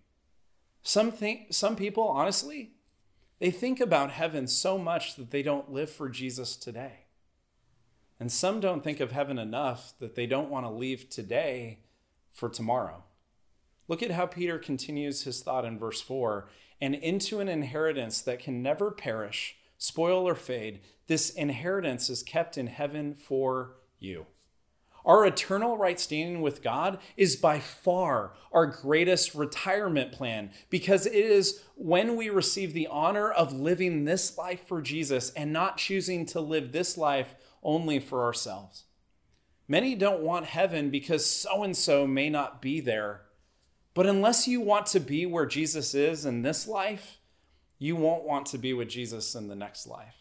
Some 0.83 1.11
think, 1.11 1.53
some 1.53 1.75
people, 1.75 2.07
honestly, 2.07 2.73
they 3.39 3.51
think 3.51 3.79
about 3.79 4.11
heaven 4.11 4.47
so 4.47 4.77
much 4.77 5.15
that 5.15 5.31
they 5.31 5.43
don't 5.43 5.71
live 5.71 5.89
for 5.89 6.09
Jesus 6.09 6.55
today. 6.55 7.07
And 8.19 8.31
some 8.31 8.59
don't 8.59 8.83
think 8.83 8.99
of 8.99 9.11
heaven 9.11 9.37
enough 9.37 9.93
that 9.99 10.15
they 10.15 10.27
don't 10.27 10.49
want 10.49 10.65
to 10.65 10.71
leave 10.71 11.09
today 11.09 11.79
for 12.31 12.47
tomorrow. 12.47 13.03
Look 13.87 14.01
at 14.01 14.11
how 14.11 14.25
Peter 14.25 14.57
continues 14.57 15.23
his 15.23 15.41
thought 15.41 15.65
in 15.65 15.77
verse 15.77 16.01
4 16.01 16.47
and 16.81 16.95
into 16.95 17.39
an 17.39 17.47
inheritance 17.47 18.21
that 18.21 18.39
can 18.39 18.61
never 18.61 18.91
perish, 18.91 19.55
spoil, 19.77 20.27
or 20.27 20.35
fade. 20.35 20.81
This 21.07 21.29
inheritance 21.29 22.09
is 22.09 22.23
kept 22.23 22.57
in 22.57 22.67
heaven 22.67 23.13
for 23.13 23.75
you. 23.99 24.25
Our 25.05 25.25
eternal 25.25 25.77
right 25.77 25.99
standing 25.99 26.41
with 26.41 26.63
God 26.63 26.97
is 27.17 27.35
by 27.35 27.59
far 27.59 28.33
our 28.53 28.65
greatest 28.65 29.35
retirement 29.35 30.13
plan 30.13 30.51
because 30.69 31.05
it 31.05 31.13
is 31.13 31.61
when 31.75 32.15
we 32.15 32.29
receive 32.29 32.73
the 32.73 32.87
honor 32.87 33.29
of 33.29 33.51
living 33.51 34.05
this 34.05 34.37
life 34.37 34.65
for 34.65 34.81
Jesus 34.81 35.31
and 35.31 35.51
not 35.51 35.77
choosing 35.77 36.25
to 36.27 36.39
live 36.39 36.71
this 36.71 36.97
life 36.97 37.35
only 37.61 37.99
for 37.99 38.23
ourselves. 38.23 38.85
Many 39.67 39.95
don't 39.95 40.21
want 40.21 40.45
heaven 40.45 40.89
because 40.89 41.25
so 41.25 41.63
and 41.63 41.75
so 41.75 42.07
may 42.07 42.29
not 42.29 42.61
be 42.61 42.79
there. 42.79 43.21
But 43.93 44.07
unless 44.07 44.47
you 44.47 44.59
want 44.59 44.87
to 44.87 44.99
be 44.99 45.25
where 45.25 45.45
Jesus 45.45 45.93
is 45.93 46.25
in 46.25 46.41
this 46.41 46.67
life, 46.67 47.19
you 47.77 47.95
won't 47.95 48.23
want 48.23 48.45
to 48.47 48.57
be 48.57 48.73
with 48.73 48.89
Jesus 48.89 49.35
in 49.35 49.47
the 49.47 49.55
next 49.55 49.87
life. 49.87 50.15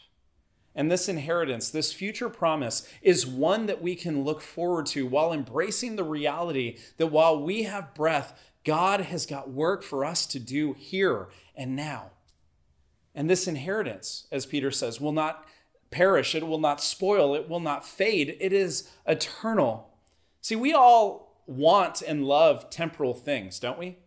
And 0.74 0.90
this 0.90 1.08
inheritance, 1.08 1.70
this 1.70 1.92
future 1.92 2.28
promise, 2.28 2.88
is 3.02 3.26
one 3.26 3.66
that 3.66 3.82
we 3.82 3.94
can 3.94 4.24
look 4.24 4.40
forward 4.40 4.86
to 4.86 5.06
while 5.06 5.32
embracing 5.32 5.96
the 5.96 6.04
reality 6.04 6.78
that 6.96 7.08
while 7.08 7.42
we 7.42 7.64
have 7.64 7.94
breath, 7.94 8.38
God 8.64 9.00
has 9.00 9.26
got 9.26 9.50
work 9.50 9.82
for 9.82 10.04
us 10.04 10.26
to 10.26 10.38
do 10.38 10.72
here 10.72 11.28
and 11.54 11.76
now. 11.76 12.10
And 13.14 13.28
this 13.28 13.46
inheritance, 13.46 14.26
as 14.32 14.46
Peter 14.46 14.70
says, 14.70 15.00
will 15.00 15.12
not 15.12 15.44
perish, 15.90 16.34
it 16.34 16.46
will 16.46 16.58
not 16.58 16.80
spoil, 16.80 17.34
it 17.34 17.48
will 17.48 17.60
not 17.60 17.86
fade, 17.86 18.36
it 18.40 18.52
is 18.52 18.90
eternal. 19.06 19.90
See, 20.40 20.56
we 20.56 20.72
all 20.72 21.31
want 21.46 22.02
and 22.02 22.24
love 22.24 22.70
temporal 22.70 23.14
things, 23.14 23.58
don't 23.58 23.78
we? 23.78 23.98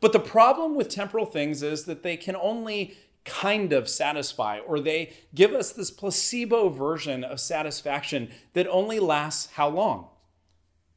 But 0.00 0.12
the 0.12 0.20
problem 0.20 0.74
with 0.74 0.88
temporal 0.88 1.26
things 1.26 1.62
is 1.62 1.84
that 1.84 2.02
they 2.02 2.16
can 2.16 2.36
only 2.36 2.96
kind 3.24 3.72
of 3.72 3.88
satisfy, 3.88 4.58
or 4.58 4.80
they 4.80 5.12
give 5.34 5.52
us 5.52 5.72
this 5.72 5.90
placebo 5.90 6.68
version 6.68 7.22
of 7.22 7.38
satisfaction 7.38 8.30
that 8.52 8.66
only 8.66 8.98
lasts 8.98 9.52
how 9.52 9.68
long? 9.68 10.08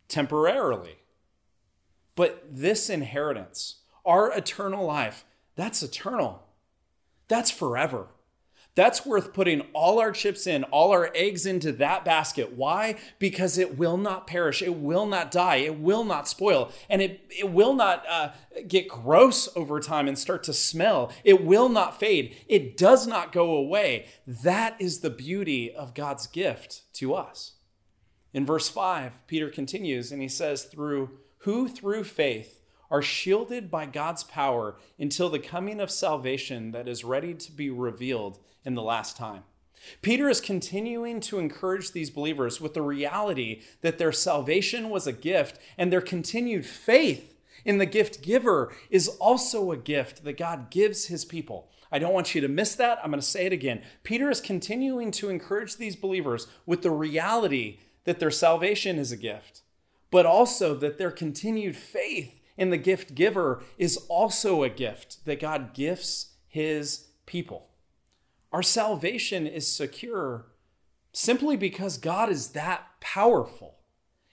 Temporarily. 0.07 0.97
But 2.15 2.43
this 2.49 2.89
inheritance, 2.89 3.81
our 4.05 4.31
eternal 4.31 4.85
life, 4.85 5.25
that's 5.55 5.83
eternal. 5.83 6.43
That's 7.27 7.51
forever. 7.51 8.07
That's 8.75 9.05
worth 9.05 9.31
putting 9.31 9.61
all 9.73 9.99
our 9.99 10.11
chips 10.11 10.45
in, 10.45 10.65
all 10.65 10.91
our 10.91 11.09
eggs 11.15 11.45
into 11.45 11.71
that 11.73 12.03
basket. 12.03 12.57
Why? 12.57 12.95
Because 13.19 13.57
it 13.57 13.77
will 13.77 13.95
not 13.95 14.27
perish. 14.27 14.61
It 14.61 14.75
will 14.75 15.05
not 15.05 15.31
die. 15.31 15.57
It 15.57 15.79
will 15.79 16.03
not 16.03 16.27
spoil. 16.27 16.71
And 16.89 17.01
it, 17.01 17.21
it 17.29 17.49
will 17.49 17.73
not 17.73 18.05
uh, 18.09 18.31
get 18.67 18.89
gross 18.89 19.47
over 19.55 19.79
time 19.79 20.09
and 20.09 20.19
start 20.19 20.43
to 20.43 20.53
smell. 20.53 21.09
It 21.23 21.45
will 21.45 21.69
not 21.69 21.97
fade. 21.97 22.35
It 22.49 22.75
does 22.75 23.07
not 23.07 23.31
go 23.31 23.55
away. 23.55 24.07
That 24.27 24.75
is 24.77 24.99
the 24.99 25.09
beauty 25.09 25.73
of 25.73 25.93
God's 25.93 26.27
gift 26.27 26.81
to 26.95 27.13
us. 27.13 27.53
In 28.33 28.45
verse 28.45 28.67
5, 28.67 29.25
Peter 29.27 29.49
continues 29.49 30.11
and 30.11 30.21
he 30.21 30.27
says, 30.27 30.63
Through 30.63 31.11
who 31.39 31.69
through 31.69 32.03
faith 32.03 32.59
are 32.91 33.01
shielded 33.01 33.71
by 33.71 33.85
God's 33.85 34.23
power 34.23 34.75
until 34.99 35.29
the 35.29 35.39
coming 35.39 35.79
of 35.79 35.89
salvation 35.89 36.71
that 36.71 36.87
is 36.89 37.05
ready 37.05 37.33
to 37.33 37.51
be 37.51 37.69
revealed 37.69 38.39
in 38.65 38.75
the 38.75 38.81
last 38.81 39.15
time. 39.15 39.43
Peter 40.01 40.29
is 40.29 40.41
continuing 40.41 41.19
to 41.19 41.37
encourage 41.37 41.91
these 41.91 42.09
believers 42.09 42.59
with 42.59 42.73
the 42.73 42.81
reality 42.81 43.61
that 43.81 43.97
their 43.97 44.11
salvation 44.11 44.89
was 44.89 45.05
a 45.05 45.13
gift 45.13 45.59
and 45.77 45.91
their 45.91 46.01
continued 46.01 46.65
faith 46.65 47.35
in 47.63 47.77
the 47.77 47.85
gift 47.85 48.21
giver 48.21 48.73
is 48.89 49.07
also 49.07 49.71
a 49.71 49.77
gift 49.77 50.23
that 50.23 50.37
God 50.37 50.69
gives 50.69 51.07
his 51.07 51.25
people. 51.25 51.69
I 51.91 51.99
don't 51.99 52.13
want 52.13 52.35
you 52.35 52.41
to 52.41 52.47
miss 52.47 52.75
that. 52.75 52.99
I'm 53.03 53.11
going 53.11 53.21
to 53.21 53.25
say 53.25 53.45
it 53.45 53.53
again. 53.53 53.81
Peter 54.03 54.29
is 54.29 54.41
continuing 54.41 55.11
to 55.11 55.29
encourage 55.29 55.77
these 55.77 55.95
believers 55.95 56.47
with 56.65 56.81
the 56.81 56.91
reality 56.91 57.79
that 58.03 58.19
their 58.19 58.31
salvation 58.31 58.97
is 58.97 59.11
a 59.11 59.17
gift, 59.17 59.61
but 60.11 60.25
also 60.25 60.75
that 60.75 60.97
their 60.97 61.11
continued 61.11 61.75
faith 61.75 62.39
in 62.57 62.69
the 62.69 62.77
gift 62.77 63.15
giver 63.15 63.63
is 63.77 63.97
also 64.09 64.63
a 64.63 64.69
gift 64.69 65.25
that 65.25 65.39
God 65.39 65.73
gifts 65.73 66.33
his 66.47 67.07
people. 67.25 67.69
Our 68.55 68.63
salvation 68.63 69.47
is 69.47 69.67
secure 69.69 70.45
simply 71.11 71.57
because 71.57 71.97
God 71.97 72.29
is 72.29 72.51
that 72.51 72.87
powerful. 73.01 73.79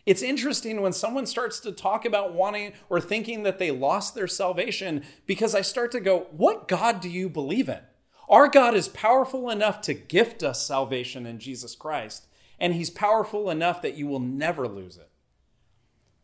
It's 0.07 0.23
interesting 0.23 0.81
when 0.81 0.93
someone 0.93 1.27
starts 1.27 1.59
to 1.59 1.73
talk 1.73 2.05
about 2.05 2.33
wanting 2.33 2.75
or 2.89 3.01
thinking 3.01 3.43
that 3.43 3.59
they 3.59 3.73
lost 3.73 4.15
their 4.15 4.29
salvation 4.29 5.03
because 5.27 5.57
I 5.57 5.63
start 5.63 5.91
to 5.91 6.01
go, 6.01 6.29
What 6.31 6.69
God 6.69 7.01
do 7.01 7.11
you 7.11 7.29
believe 7.29 7.69
in? 7.69 7.81
Our 8.29 8.47
God 8.47 8.77
is 8.77 8.87
powerful 8.91 9.51
enough 9.51 9.81
to 9.81 9.93
gift 9.93 10.45
us 10.45 10.65
salvation 10.65 11.27
in 11.27 11.41
Jesus 11.41 11.75
Christ, 11.75 12.29
and 12.61 12.75
He's 12.75 12.91
powerful 12.91 13.51
enough 13.51 13.83
that 13.83 13.97
you 13.97 14.07
will 14.07 14.21
never 14.21 14.69
lose 14.69 14.97
it. 14.97 15.11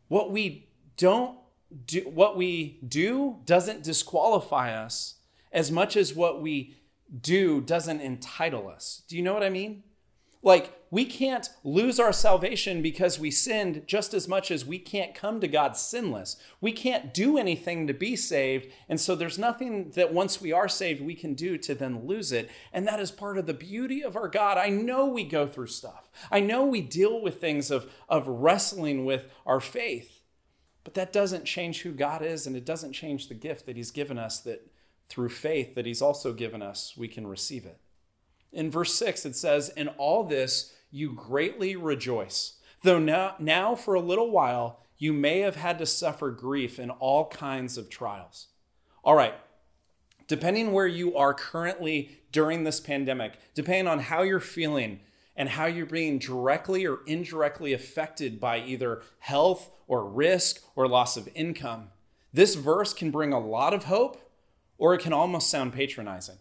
What 0.07 0.31
we 0.31 0.69
don't 0.97 1.37
do, 1.85 2.03
what 2.03 2.37
we 2.37 2.79
do 2.87 3.39
doesn't 3.45 3.83
disqualify 3.83 4.73
us 4.73 5.17
as 5.51 5.73
much 5.73 5.97
as 5.97 6.15
what 6.15 6.41
we 6.41 6.77
do 7.21 7.61
doesn't 7.61 8.01
entitle 8.01 8.69
us. 8.69 9.03
Do 9.09 9.17
you 9.17 9.23
know 9.23 9.35
what 9.35 9.43
I 9.43 9.51
mean? 9.51 9.83
Like, 10.41 10.73
we 10.91 11.05
can't 11.05 11.51
lose 11.65 11.99
our 11.99 12.13
salvation 12.13 12.81
because 12.81 13.19
we 13.19 13.31
sinned 13.31 13.83
just 13.87 14.15
as 14.15 14.29
much 14.29 14.51
as 14.51 14.65
we 14.65 14.79
can't 14.79 15.15
come 15.15 15.41
to 15.41 15.49
God 15.49 15.77
sinless. 15.77 16.37
We 16.61 16.73
can't 16.73 17.13
do 17.13 17.37
anything 17.37 17.87
to 17.89 17.93
be 17.93 18.15
saved. 18.15 18.69
And 18.89 19.01
so 19.01 19.17
there's 19.17 19.39
nothing 19.39 19.91
that 19.91 20.15
once 20.15 20.41
we 20.41 20.53
are 20.53 20.69
saved, 20.69 21.03
we 21.03 21.15
can 21.15 21.35
do 21.35 21.59
to 21.59 21.75
then 21.75 22.07
lose 22.07 22.31
it. 22.31 22.51
And 22.73 22.87
that 22.87 23.01
is 23.01 23.11
part 23.11 23.37
of 23.37 23.47
the 23.47 23.55
beauty 23.55 24.03
of 24.03 24.17
our 24.17 24.29
God. 24.29 24.57
I 24.57 24.69
know 24.71 25.07
we 25.07 25.25
go 25.25 25.47
through 25.47 25.67
stuff, 25.67 26.09
I 26.31 26.41
know 26.41 26.65
we 26.65 26.81
deal 26.81 27.21
with 27.21 27.41
things 27.41 27.71
of, 27.71 27.91
of 28.09 28.29
wrestling 28.29 29.05
with 29.05 29.27
our 29.45 29.61
faith. 29.61 30.23
But 30.85 30.95
that 30.95 31.13
doesn't 31.13 31.45
change 31.45 31.83
who 31.83 31.93
God 31.93 32.23
is, 32.23 32.47
and 32.47 32.57
it 32.57 32.65
doesn't 32.65 32.95
change 32.95 33.29
the 33.29 33.35
gift 33.35 33.67
that 33.67 33.77
He's 33.77 33.91
given 33.91 34.17
us 34.17 34.41
that 34.41 34.67
through 35.09 35.31
faith 35.31 35.75
that 35.75 35.87
he's 35.87 36.03
also 36.03 36.33
given 36.33 36.63
us, 36.63 36.95
we 36.97 37.09
can 37.09 37.27
receive 37.27 37.65
it. 37.65 37.81
In 38.53 38.71
verse 38.71 38.95
6, 38.95 39.27
it 39.27 39.37
says, 39.37 39.71
In 39.71 39.89
all 39.89 40.25
this 40.25 40.75
you 40.91 41.13
greatly 41.13 41.77
rejoice, 41.77 42.55
though 42.83 42.99
now, 42.99 43.35
now 43.39 43.75
for 43.75 43.95
a 43.95 44.01
little 44.01 44.31
while 44.31 44.81
you 44.97 45.13
may 45.13 45.41
have 45.41 45.57
had 45.57 45.79
to 45.79 45.87
suffer 45.87 46.31
grief 46.31 46.79
in 46.79 46.91
all 46.91 47.29
kinds 47.29 47.79
of 47.79 47.89
trials. 47.89 48.49
All 49.05 49.15
right, 49.15 49.35
depending 50.27 50.73
where 50.73 50.87
you 50.87 51.17
are 51.17 51.33
currently 51.33 52.21
during 52.33 52.65
this 52.65 52.81
pandemic, 52.81 53.39
depending 53.55 53.87
on 53.87 54.01
how 54.01 54.23
you're 54.23 54.41
feeling 54.41 55.01
and 55.37 55.51
how 55.51 55.67
you're 55.67 55.87
being 55.87 56.19
directly 56.19 56.85
or 56.85 56.99
indirectly 57.07 57.73
affected 57.73 58.41
by 58.41 58.59
either 58.59 59.03
health 59.21 59.71
or 59.87 60.05
risk 60.05 60.63
or 60.75 60.89
loss 60.89 61.17
of 61.17 61.29
income, 61.35 61.89
this 62.33 62.57
verse 62.57 62.93
can 62.93 63.11
bring 63.11 63.33
a 63.33 63.39
lot 63.39 63.73
of 63.73 63.85
hope 63.85 64.28
or 64.79 64.95
it 64.95 65.03
can 65.03 65.13
almost 65.13 65.51
sound 65.51 65.73
patronizing. 65.73 66.39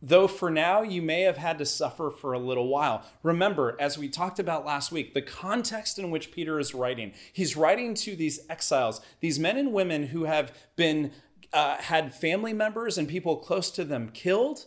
Though 0.00 0.26
for 0.26 0.50
now 0.50 0.82
you 0.82 1.00
may 1.00 1.20
have 1.22 1.36
had 1.36 1.58
to 1.58 1.66
suffer 1.66 2.10
for 2.10 2.32
a 2.32 2.38
little 2.38 2.66
while. 2.66 3.04
Remember, 3.22 3.76
as 3.78 3.96
we 3.96 4.08
talked 4.08 4.40
about 4.40 4.64
last 4.64 4.90
week, 4.90 5.14
the 5.14 5.22
context 5.22 5.96
in 5.98 6.10
which 6.10 6.32
Peter 6.32 6.58
is 6.58 6.74
writing, 6.74 7.12
he's 7.32 7.56
writing 7.56 7.94
to 7.94 8.16
these 8.16 8.40
exiles, 8.50 9.00
these 9.20 9.38
men 9.38 9.56
and 9.56 9.72
women 9.72 10.08
who 10.08 10.24
have 10.24 10.52
been 10.74 11.12
uh, 11.52 11.76
had 11.76 12.14
family 12.14 12.52
members 12.52 12.98
and 12.98 13.06
people 13.08 13.36
close 13.36 13.70
to 13.70 13.84
them 13.84 14.08
killed 14.08 14.66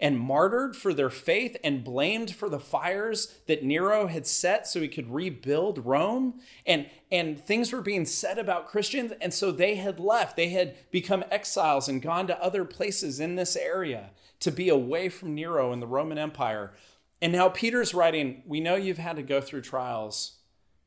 and 0.00 0.18
martyred 0.18 0.76
for 0.76 0.94
their 0.94 1.10
faith 1.10 1.56
and 1.64 1.82
blamed 1.82 2.34
for 2.34 2.48
the 2.48 2.60
fires 2.60 3.38
that 3.46 3.64
Nero 3.64 4.06
had 4.06 4.26
set 4.26 4.66
so 4.66 4.80
he 4.80 4.88
could 4.88 5.12
rebuild 5.12 5.84
Rome. 5.84 6.40
And, 6.64 6.86
and 7.10 7.40
things 7.40 7.72
were 7.72 7.80
being 7.80 8.04
said 8.04 8.38
about 8.38 8.68
Christians. 8.68 9.12
And 9.20 9.34
so 9.34 9.50
they 9.50 9.74
had 9.74 9.98
left. 9.98 10.36
They 10.36 10.50
had 10.50 10.76
become 10.90 11.24
exiles 11.30 11.88
and 11.88 12.00
gone 12.00 12.28
to 12.28 12.42
other 12.42 12.64
places 12.64 13.18
in 13.18 13.34
this 13.34 13.56
area 13.56 14.10
to 14.40 14.52
be 14.52 14.68
away 14.68 15.08
from 15.08 15.34
Nero 15.34 15.72
and 15.72 15.82
the 15.82 15.86
Roman 15.86 16.18
Empire. 16.18 16.74
And 17.20 17.32
now 17.32 17.48
Peter's 17.48 17.94
writing, 17.94 18.42
We 18.46 18.60
know 18.60 18.76
you've 18.76 18.98
had 18.98 19.16
to 19.16 19.22
go 19.22 19.40
through 19.40 19.62
trials 19.62 20.36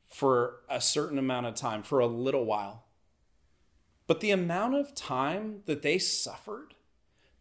for 0.06 0.60
a 0.68 0.80
certain 0.80 1.18
amount 1.18 1.46
of 1.46 1.54
time, 1.54 1.82
for 1.82 1.98
a 1.98 2.06
little 2.06 2.44
while. 2.44 2.84
But 4.06 4.20
the 4.20 4.30
amount 4.30 4.74
of 4.74 4.94
time 4.94 5.62
that 5.66 5.82
they 5.82 5.98
suffered 5.98 6.74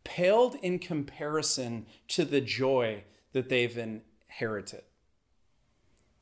paled 0.03 0.55
in 0.61 0.79
comparison 0.79 1.85
to 2.09 2.25
the 2.25 2.41
joy 2.41 3.03
that 3.33 3.49
they've 3.49 3.77
inherited. 3.77 4.83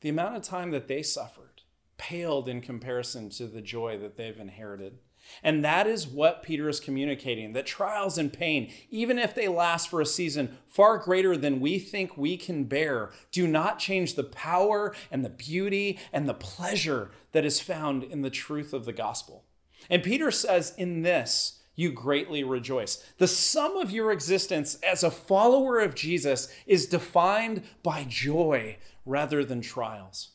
The 0.00 0.08
amount 0.08 0.36
of 0.36 0.42
time 0.42 0.70
that 0.70 0.88
they 0.88 1.02
suffered 1.02 1.62
paled 1.98 2.48
in 2.48 2.62
comparison 2.62 3.28
to 3.28 3.46
the 3.46 3.60
joy 3.60 3.98
that 3.98 4.16
they've 4.16 4.38
inherited. 4.38 4.98
And 5.42 5.62
that 5.62 5.86
is 5.86 6.08
what 6.08 6.42
Peter 6.42 6.66
is 6.66 6.80
communicating 6.80 7.52
that 7.52 7.66
trials 7.66 8.16
and 8.16 8.32
pain, 8.32 8.72
even 8.90 9.18
if 9.18 9.34
they 9.34 9.48
last 9.48 9.90
for 9.90 10.00
a 10.00 10.06
season 10.06 10.56
far 10.66 10.96
greater 10.96 11.36
than 11.36 11.60
we 11.60 11.78
think 11.78 12.16
we 12.16 12.38
can 12.38 12.64
bear, 12.64 13.10
do 13.30 13.46
not 13.46 13.78
change 13.78 14.14
the 14.14 14.24
power 14.24 14.94
and 15.10 15.22
the 15.24 15.28
beauty 15.30 15.98
and 16.10 16.26
the 16.26 16.34
pleasure 16.34 17.10
that 17.32 17.44
is 17.44 17.60
found 17.60 18.02
in 18.02 18.22
the 18.22 18.30
truth 18.30 18.72
of 18.72 18.86
the 18.86 18.94
gospel. 18.94 19.44
And 19.90 20.02
Peter 20.02 20.30
says 20.30 20.72
in 20.78 21.02
this, 21.02 21.59
you 21.80 21.90
greatly 21.90 22.44
rejoice. 22.44 23.02
The 23.16 23.26
sum 23.26 23.76
of 23.76 23.90
your 23.90 24.12
existence 24.12 24.74
as 24.82 25.02
a 25.02 25.10
follower 25.10 25.78
of 25.80 25.94
Jesus 25.94 26.52
is 26.66 26.86
defined 26.86 27.62
by 27.82 28.04
joy 28.04 28.76
rather 29.06 29.44
than 29.44 29.62
trials. 29.62 30.32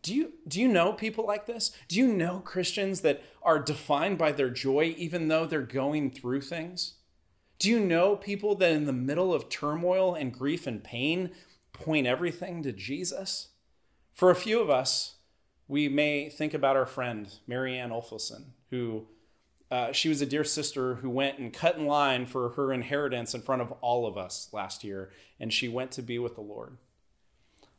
Do 0.00 0.14
you, 0.14 0.32
do 0.48 0.58
you 0.58 0.66
know 0.66 0.94
people 0.94 1.26
like 1.26 1.44
this? 1.44 1.72
Do 1.88 1.98
you 1.98 2.08
know 2.08 2.40
Christians 2.40 3.02
that 3.02 3.22
are 3.42 3.58
defined 3.58 4.16
by 4.16 4.32
their 4.32 4.48
joy 4.48 4.94
even 4.96 5.28
though 5.28 5.44
they're 5.44 5.60
going 5.60 6.10
through 6.10 6.40
things? 6.40 6.94
Do 7.58 7.68
you 7.68 7.78
know 7.78 8.16
people 8.16 8.54
that 8.54 8.72
in 8.72 8.86
the 8.86 8.94
middle 8.94 9.34
of 9.34 9.50
turmoil 9.50 10.14
and 10.14 10.32
grief 10.32 10.66
and 10.66 10.82
pain 10.82 11.32
point 11.74 12.06
everything 12.06 12.62
to 12.62 12.72
Jesus? 12.72 13.48
For 14.14 14.30
a 14.30 14.34
few 14.34 14.60
of 14.60 14.70
us, 14.70 15.16
we 15.68 15.86
may 15.86 16.30
think 16.30 16.54
about 16.54 16.76
our 16.76 16.86
friend, 16.86 17.28
Marianne 17.46 17.90
Olfelson, 17.90 18.52
who 18.70 19.06
uh, 19.70 19.92
she 19.92 20.08
was 20.08 20.20
a 20.20 20.26
dear 20.26 20.44
sister 20.44 20.96
who 20.96 21.08
went 21.08 21.38
and 21.38 21.52
cut 21.52 21.76
in 21.76 21.86
line 21.86 22.26
for 22.26 22.50
her 22.50 22.72
inheritance 22.72 23.34
in 23.34 23.40
front 23.42 23.62
of 23.62 23.72
all 23.80 24.06
of 24.06 24.16
us 24.18 24.48
last 24.52 24.82
year, 24.82 25.10
and 25.38 25.52
she 25.52 25.68
went 25.68 25.92
to 25.92 26.02
be 26.02 26.18
with 26.18 26.34
the 26.34 26.40
Lord. 26.40 26.76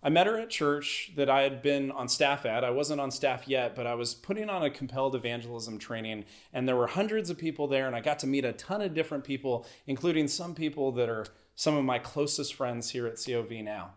I 0.04 0.10
met 0.10 0.26
her 0.26 0.40
at 0.40 0.50
church 0.50 1.12
that 1.16 1.30
I 1.30 1.42
had 1.42 1.62
been 1.62 1.92
on 1.92 2.10
staff 2.10 2.46
at. 2.46 2.64
I 2.64 2.72
wasn't 2.72 3.02
on 3.02 3.12
staff 3.12 3.48
yet, 3.48 3.76
but 3.76 3.86
I 3.86 3.94
was 3.94 4.16
putting 4.16 4.50
on 4.50 4.64
a 4.64 4.70
compelled 4.70 5.16
evangelism 5.16 5.78
training, 5.78 6.26
and 6.52 6.68
there 6.68 6.76
were 6.76 6.88
hundreds 6.88 7.30
of 7.30 7.38
people 7.38 7.68
there, 7.68 7.86
and 7.86 7.96
I 7.96 8.00
got 8.00 8.18
to 8.20 8.28
meet 8.28 8.46
a 8.46 8.54
ton 8.54 8.82
of 8.82 8.96
different 8.96 9.24
people, 9.24 9.68
including 9.86 10.28
some 10.28 10.56
people 10.56 10.92
that 10.94 11.10
are 11.10 11.28
some 11.56 11.76
of 11.76 11.84
my 11.84 12.00
closest 12.00 12.56
friends 12.56 12.92
here 12.92 13.06
at 13.06 13.20
COV 13.24 13.52
now. 13.64 13.92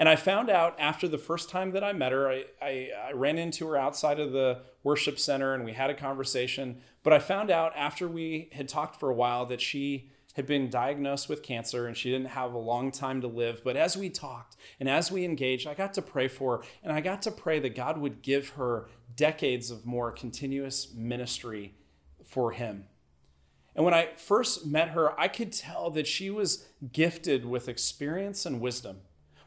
And 0.00 0.08
I 0.08 0.16
found 0.16 0.48
out 0.48 0.74
after 0.80 1.06
the 1.06 1.18
first 1.18 1.50
time 1.50 1.72
that 1.72 1.84
I 1.84 1.92
met 1.92 2.12
her, 2.12 2.26
I, 2.26 2.44
I, 2.62 2.88
I, 3.08 3.12
ran 3.12 3.36
into 3.36 3.66
her 3.66 3.76
outside 3.76 4.18
of 4.18 4.32
the 4.32 4.62
worship 4.82 5.18
center 5.18 5.52
and 5.52 5.62
we 5.62 5.74
had 5.74 5.90
a 5.90 5.94
conversation. 5.94 6.80
But 7.02 7.12
I 7.12 7.18
found 7.18 7.50
out 7.50 7.76
after 7.76 8.08
we 8.08 8.48
had 8.52 8.66
talked 8.66 8.98
for 8.98 9.10
a 9.10 9.14
while 9.14 9.44
that 9.44 9.60
she 9.60 10.10
had 10.36 10.46
been 10.46 10.70
diagnosed 10.70 11.28
with 11.28 11.42
cancer 11.42 11.86
and 11.86 11.94
she 11.94 12.10
didn't 12.10 12.28
have 12.28 12.54
a 12.54 12.58
long 12.58 12.90
time 12.90 13.20
to 13.20 13.26
live. 13.26 13.62
But 13.62 13.76
as 13.76 13.94
we 13.94 14.08
talked 14.08 14.56
and 14.80 14.88
as 14.88 15.12
we 15.12 15.22
engaged, 15.22 15.66
I 15.66 15.74
got 15.74 15.92
to 15.92 16.02
pray 16.02 16.28
for 16.28 16.56
her 16.56 16.62
and 16.82 16.94
I 16.94 17.02
got 17.02 17.20
to 17.22 17.30
pray 17.30 17.58
that 17.58 17.76
God 17.76 17.98
would 17.98 18.22
give 18.22 18.50
her 18.50 18.88
decades 19.16 19.70
of 19.70 19.84
more 19.84 20.10
continuous 20.10 20.94
ministry 20.94 21.74
for 22.24 22.52
Him. 22.52 22.86
And 23.76 23.84
when 23.84 23.92
I 23.92 24.14
first 24.16 24.64
met 24.64 24.90
her, 24.90 25.18
I 25.20 25.28
could 25.28 25.52
tell 25.52 25.90
that 25.90 26.06
she 26.06 26.30
was 26.30 26.68
gifted 26.90 27.44
with 27.44 27.68
experience 27.68 28.46
and 28.46 28.62
wisdom. 28.62 29.02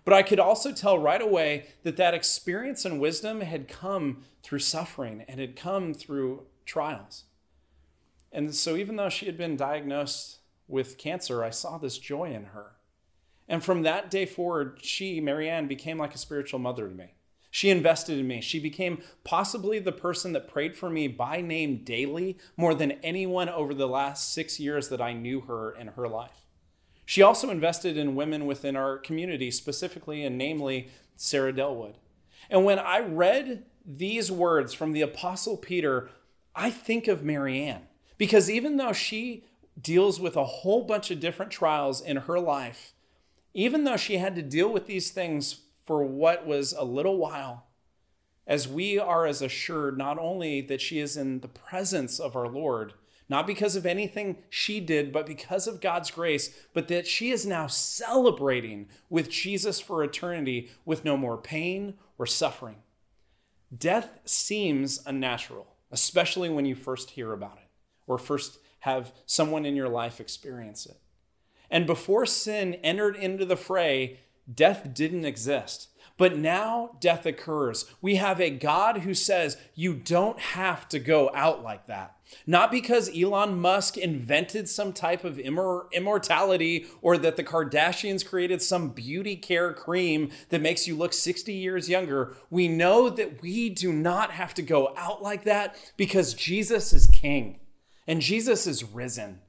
But 0.06 0.14
I 0.14 0.24
could 0.24 0.40
also 0.40 0.72
tell 0.72 1.00
right 1.00 1.22
away 1.22 1.68
that 1.84 1.98
that 1.98 2.14
experience 2.14 2.84
and 2.86 3.00
wisdom 3.00 3.42
had 3.42 3.68
come 3.68 4.24
through 4.42 4.60
suffering 4.60 5.24
and 5.28 5.40
had 5.40 5.56
come 5.56 5.94
through 5.94 6.44
trials. 6.66 7.24
And 8.32 8.54
so, 8.54 8.76
even 8.76 8.96
though 8.96 9.10
she 9.10 9.28
had 9.28 9.38
been 9.38 9.56
diagnosed 9.56 10.40
with 10.68 10.98
cancer, 10.98 11.44
I 11.44 11.52
saw 11.52 11.78
this 11.78 11.98
joy 11.98 12.32
in 12.32 12.46
her. 12.46 12.74
And 13.48 13.64
from 13.64 13.84
that 13.84 14.10
day 14.10 14.26
forward, 14.26 14.80
she, 14.82 15.20
Marianne, 15.22 15.68
became 15.68 15.98
like 15.98 16.16
a 16.16 16.18
spiritual 16.18 16.60
mother 16.60 16.88
to 16.88 16.94
me. 16.94 17.14
She 17.52 17.70
invested 17.70 18.18
in 18.18 18.28
me. 18.28 18.42
She 18.42 18.60
became 18.60 19.04
possibly 19.24 19.78
the 19.78 19.92
person 19.92 20.34
that 20.34 20.48
prayed 20.48 20.76
for 20.76 20.90
me 20.90 21.08
by 21.08 21.40
name 21.40 21.84
daily 21.84 22.40
more 22.58 22.74
than 22.74 22.94
anyone 23.04 23.48
over 23.48 23.76
the 23.76 23.88
last 23.88 24.34
six 24.34 24.60
years 24.60 24.90
that 24.90 25.02
I 25.02 25.14
knew 25.14 25.42
her 25.42 25.72
in 25.72 25.90
her 25.90 26.08
life. 26.08 26.48
She 27.06 27.22
also 27.22 27.50
invested 27.50 27.98
in 27.98 28.16
women 28.16 28.46
within 28.46 28.76
our 28.76 28.98
community, 28.98 29.52
specifically 29.52 30.24
and 30.24 30.38
namely 30.38 30.90
Sarah 31.16 31.54
Delwood. 31.54 31.96
And 32.50 32.66
when 32.66 32.80
I 32.80 33.00
read 33.00 33.66
these 33.86 34.32
words 34.32 34.74
from 34.74 34.94
the 34.94 35.02
Apostle 35.02 35.58
Peter, 35.58 36.10
I 36.56 36.70
think 36.70 37.08
of 37.08 37.24
Marianne 37.24 37.88
because 38.18 38.50
even 38.50 38.78
though 38.78 38.94
she 38.94 39.44
deals 39.82 40.20
with 40.20 40.36
a 40.36 40.46
whole 40.46 40.84
bunch 40.84 41.12
of 41.12 41.20
different 41.20 41.52
trials 41.52 42.00
in 42.00 42.18
her 42.18 42.40
life, 42.40 42.94
even 43.54 43.84
though 43.84 43.98
she 43.98 44.18
had 44.18 44.36
to 44.36 44.42
deal 44.42 44.72
with 44.72 44.88
these 44.88 45.12
things 45.12 45.62
for 45.84 46.04
what 46.04 46.46
was 46.46 46.74
a 46.74 46.84
little 46.84 47.18
while, 47.18 47.66
as 48.46 48.68
we 48.68 49.00
are 49.00 49.26
as 49.26 49.42
assured 49.42 49.98
not 49.98 50.18
only 50.18 50.62
that 50.62 50.82
she 50.82 51.00
is 51.00 51.18
in 51.18 51.40
the 51.40 51.48
presence 51.48 52.20
of 52.20 52.36
our 52.36 52.48
Lord, 52.48 52.94
not 53.30 53.48
because 53.48 53.76
of 53.76 53.86
anything 53.86 54.38
she 54.50 54.80
did, 54.80 55.12
but 55.12 55.26
because 55.26 55.68
of 55.68 55.82
God's 55.82 56.12
grace, 56.12 56.56
but 56.74 56.88
that 56.88 57.08
she 57.08 57.32
is 57.32 57.46
now 57.46 57.68
celebrating 57.68 58.88
with 59.10 59.30
Jesus 59.30 59.80
for 59.80 60.04
eternity 60.04 60.70
with 60.86 61.06
no 61.06 61.18
more 61.18 61.38
pain 61.38 61.96
or 62.18 62.26
suffering. 62.26 62.78
Death 63.76 64.20
seems 64.26 65.02
unnatural, 65.06 65.68
especially 65.92 66.50
when 66.50 66.66
you 66.66 66.76
first 66.76 67.12
hear 67.12 67.34
about 67.34 67.58
it 67.58 67.70
or 68.06 68.18
first 68.18 68.60
have 68.80 69.14
someone 69.26 69.66
in 69.66 69.76
your 69.76 69.90
life 69.90 70.20
experience 70.20 70.86
it. 70.86 71.00
And 71.72 71.88
before 71.88 72.26
sin 72.26 72.76
entered 72.84 73.16
into 73.16 73.46
the 73.46 73.56
fray, 73.56 74.20
death 74.54 74.94
didn't 74.94 75.26
exist. 75.26 75.90
But 76.18 76.38
now 76.38 76.92
death 77.00 77.26
occurs. 77.26 77.86
We 78.02 78.16
have 78.16 78.40
a 78.40 78.52
God 78.52 79.00
who 79.00 79.14
says, 79.14 79.58
You 79.76 79.94
don't 79.94 80.40
have 80.40 80.88
to 80.90 81.00
go 81.00 81.32
out 81.34 81.64
like 81.64 81.88
that. 81.88 82.16
Not 82.46 82.72
because 82.72 83.16
Elon 83.16 83.60
Musk 83.60 83.98
invented 83.98 84.68
some 84.68 84.94
type 84.94 85.24
of 85.24 85.38
immor- 85.38 85.92
immortality 85.92 86.86
or 87.02 87.18
that 87.18 87.36
the 87.36 87.44
Kardashians 87.44 88.26
created 88.26 88.62
some 88.62 88.90
beauty 88.90 89.36
care 89.36 89.74
cream 89.74 90.30
that 90.50 90.62
makes 90.62 90.88
you 90.88 90.96
look 90.96 91.14
60 91.14 91.54
years 91.54 91.90
younger. 91.90 92.36
We 92.50 92.68
know 92.68 93.10
that 93.10 93.42
we 93.42 93.70
do 93.70 93.92
not 93.92 94.32
have 94.32 94.54
to 94.56 94.62
go 94.62 94.94
out 94.98 95.22
like 95.22 95.44
that 95.44 95.76
because 95.98 96.34
Jesus 96.34 96.94
is 96.94 97.08
king 97.08 97.60
and 98.08 98.22
Jesus 98.22 98.68
is 98.68 98.84
risen. 98.84 99.42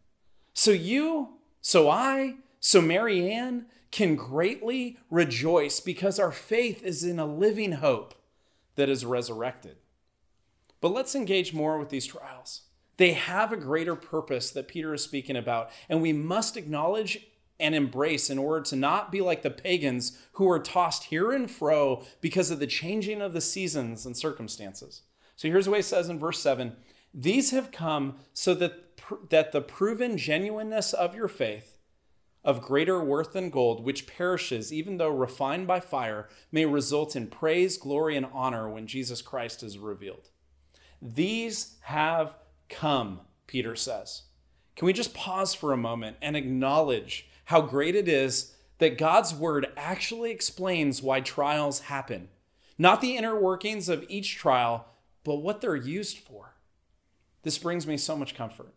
So 0.52 0.70
you, 0.70 1.38
so 1.60 1.88
I, 1.88 2.36
so 2.60 2.80
Marianne 2.80 3.66
can 3.94 4.16
greatly 4.16 4.98
rejoice 5.08 5.78
because 5.78 6.18
our 6.18 6.32
faith 6.32 6.82
is 6.82 7.04
in 7.04 7.20
a 7.20 7.24
living 7.24 7.74
hope 7.74 8.12
that 8.74 8.88
is 8.88 9.04
resurrected. 9.04 9.76
But 10.80 10.88
let's 10.92 11.14
engage 11.14 11.54
more 11.54 11.78
with 11.78 11.90
these 11.90 12.04
trials. 12.04 12.62
They 12.96 13.12
have 13.12 13.52
a 13.52 13.56
greater 13.56 13.94
purpose 13.94 14.50
that 14.50 14.66
Peter 14.66 14.94
is 14.94 15.04
speaking 15.04 15.36
about, 15.36 15.70
and 15.88 16.02
we 16.02 16.12
must 16.12 16.56
acknowledge 16.56 17.28
and 17.60 17.72
embrace 17.72 18.30
in 18.30 18.36
order 18.36 18.64
to 18.64 18.74
not 18.74 19.12
be 19.12 19.20
like 19.20 19.42
the 19.42 19.50
pagans 19.50 20.18
who 20.32 20.50
are 20.50 20.58
tossed 20.58 21.04
here 21.04 21.30
and 21.30 21.48
fro 21.48 22.02
because 22.20 22.50
of 22.50 22.58
the 22.58 22.66
changing 22.66 23.22
of 23.22 23.32
the 23.32 23.40
seasons 23.40 24.04
and 24.04 24.16
circumstances. 24.16 25.02
So 25.36 25.46
here's 25.46 25.68
what 25.68 25.78
he 25.78 25.82
says 25.82 26.08
in 26.08 26.18
verse 26.18 26.40
7 26.40 26.74
these 27.14 27.52
have 27.52 27.70
come 27.70 28.16
so 28.32 28.54
that, 28.54 29.30
that 29.30 29.52
the 29.52 29.60
proven 29.60 30.18
genuineness 30.18 30.92
of 30.92 31.14
your 31.14 31.28
faith, 31.28 31.73
of 32.44 32.60
greater 32.60 33.02
worth 33.02 33.32
than 33.32 33.50
gold, 33.50 33.84
which 33.84 34.06
perishes 34.06 34.72
even 34.72 34.98
though 34.98 35.08
refined 35.08 35.66
by 35.66 35.80
fire, 35.80 36.28
may 36.52 36.66
result 36.66 37.16
in 37.16 37.26
praise, 37.26 37.78
glory, 37.78 38.16
and 38.16 38.26
honor 38.32 38.68
when 38.68 38.86
Jesus 38.86 39.22
Christ 39.22 39.62
is 39.62 39.78
revealed. 39.78 40.28
These 41.00 41.76
have 41.82 42.36
come, 42.68 43.20
Peter 43.46 43.74
says. 43.74 44.22
Can 44.76 44.86
we 44.86 44.92
just 44.92 45.14
pause 45.14 45.54
for 45.54 45.72
a 45.72 45.76
moment 45.76 46.16
and 46.20 46.36
acknowledge 46.36 47.28
how 47.46 47.60
great 47.60 47.94
it 47.94 48.08
is 48.08 48.54
that 48.78 48.98
God's 48.98 49.34
word 49.34 49.68
actually 49.76 50.30
explains 50.30 51.02
why 51.02 51.20
trials 51.20 51.80
happen? 51.80 52.28
Not 52.76 53.00
the 53.00 53.16
inner 53.16 53.38
workings 53.38 53.88
of 53.88 54.04
each 54.08 54.36
trial, 54.36 54.86
but 55.22 55.36
what 55.36 55.60
they're 55.60 55.76
used 55.76 56.18
for. 56.18 56.56
This 57.42 57.58
brings 57.58 57.86
me 57.86 57.96
so 57.96 58.16
much 58.16 58.34
comfort. 58.34 58.74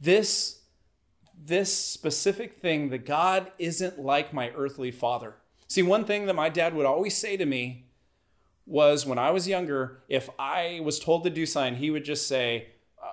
This, 0.00 0.59
this 1.42 1.76
specific 1.76 2.54
thing 2.54 2.90
that 2.90 3.06
God 3.06 3.50
isn't 3.58 3.98
like 3.98 4.32
my 4.32 4.50
earthly 4.50 4.90
father. 4.90 5.36
See, 5.68 5.82
one 5.82 6.04
thing 6.04 6.26
that 6.26 6.34
my 6.34 6.48
dad 6.48 6.74
would 6.74 6.86
always 6.86 7.16
say 7.16 7.36
to 7.36 7.46
me 7.46 7.86
was 8.66 9.06
when 9.06 9.18
I 9.18 9.30
was 9.30 9.48
younger, 9.48 10.02
if 10.08 10.28
I 10.38 10.80
was 10.84 10.98
told 10.98 11.24
to 11.24 11.30
do 11.30 11.46
something, 11.46 11.76
he 11.76 11.90
would 11.90 12.04
just 12.04 12.28
say, 12.28 12.68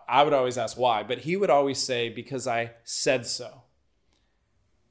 I 0.07 0.23
would 0.23 0.33
always 0.33 0.57
ask 0.57 0.77
why, 0.77 1.03
but 1.03 1.19
he 1.19 1.35
would 1.35 1.49
always 1.49 1.79
say, 1.79 2.09
because 2.09 2.47
I 2.47 2.71
said 2.83 3.25
so. 3.25 3.63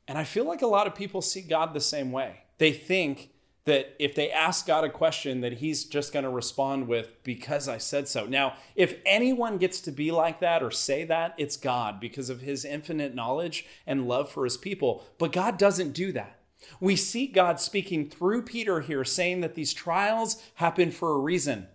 And 0.08 0.16
I 0.16 0.24
feel 0.24 0.44
like 0.44 0.62
a 0.62 0.66
lot 0.66 0.86
of 0.86 0.94
people 0.94 1.20
see 1.20 1.42
God 1.42 1.74
the 1.74 1.80
same 1.80 2.12
way. 2.12 2.42
They 2.58 2.72
think 2.72 3.30
that 3.66 3.94
if 3.98 4.14
they 4.14 4.30
ask 4.30 4.66
God 4.66 4.84
a 4.84 4.88
question 4.88 5.40
that 5.40 5.54
he's 5.54 5.84
just 5.84 6.12
going 6.12 6.22
to 6.22 6.30
respond 6.30 6.86
with 6.86 7.22
because 7.24 7.68
I 7.68 7.78
said 7.78 8.08
so. 8.08 8.24
Now, 8.24 8.54
if 8.76 8.94
anyone 9.04 9.58
gets 9.58 9.80
to 9.82 9.92
be 9.92 10.12
like 10.12 10.40
that 10.40 10.62
or 10.62 10.70
say 10.70 11.04
that, 11.04 11.34
it's 11.36 11.56
God 11.56 12.00
because 12.00 12.30
of 12.30 12.40
his 12.40 12.64
infinite 12.64 13.14
knowledge 13.14 13.66
and 13.84 14.08
love 14.08 14.30
for 14.30 14.44
his 14.44 14.56
people. 14.56 15.04
But 15.18 15.32
God 15.32 15.58
doesn't 15.58 15.92
do 15.92 16.12
that. 16.12 16.38
We 16.80 16.94
see 16.94 17.26
God 17.26 17.60
speaking 17.60 18.08
through 18.08 18.42
Peter 18.42 18.80
here 18.80 19.04
saying 19.04 19.40
that 19.40 19.56
these 19.56 19.74
trials 19.74 20.40
happen 20.54 20.92
for 20.92 21.12
a 21.12 21.18
reason. 21.18 21.66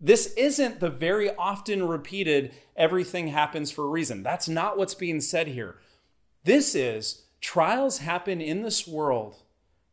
This 0.00 0.32
isn't 0.34 0.80
the 0.80 0.90
very 0.90 1.34
often 1.36 1.86
repeated 1.86 2.54
everything 2.74 3.28
happens 3.28 3.70
for 3.70 3.84
a 3.84 3.90
reason. 3.90 4.22
That's 4.22 4.48
not 4.48 4.76
what's 4.78 4.94
being 4.94 5.20
said 5.20 5.48
here. 5.48 5.76
This 6.44 6.74
is 6.74 7.24
trials 7.40 7.98
happen 7.98 8.40
in 8.40 8.62
this 8.62 8.88
world 8.88 9.43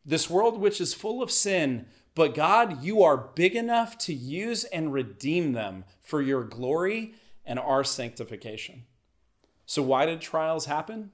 this 0.04 0.28
world 0.28 0.60
which 0.60 0.80
is 0.80 0.94
full 0.94 1.22
of 1.22 1.30
sin, 1.30 1.86
but 2.14 2.34
God, 2.34 2.82
you 2.82 3.02
are 3.02 3.16
big 3.16 3.54
enough 3.56 3.96
to 3.98 4.12
use 4.12 4.64
and 4.64 4.92
redeem 4.92 5.52
them 5.52 5.84
for 6.00 6.20
your 6.20 6.44
glory 6.44 7.14
and 7.46 7.58
our 7.58 7.84
sanctification. 7.84 8.84
So, 9.64 9.82
why 9.82 10.06
did 10.06 10.20
trials 10.20 10.66
happen? 10.66 11.10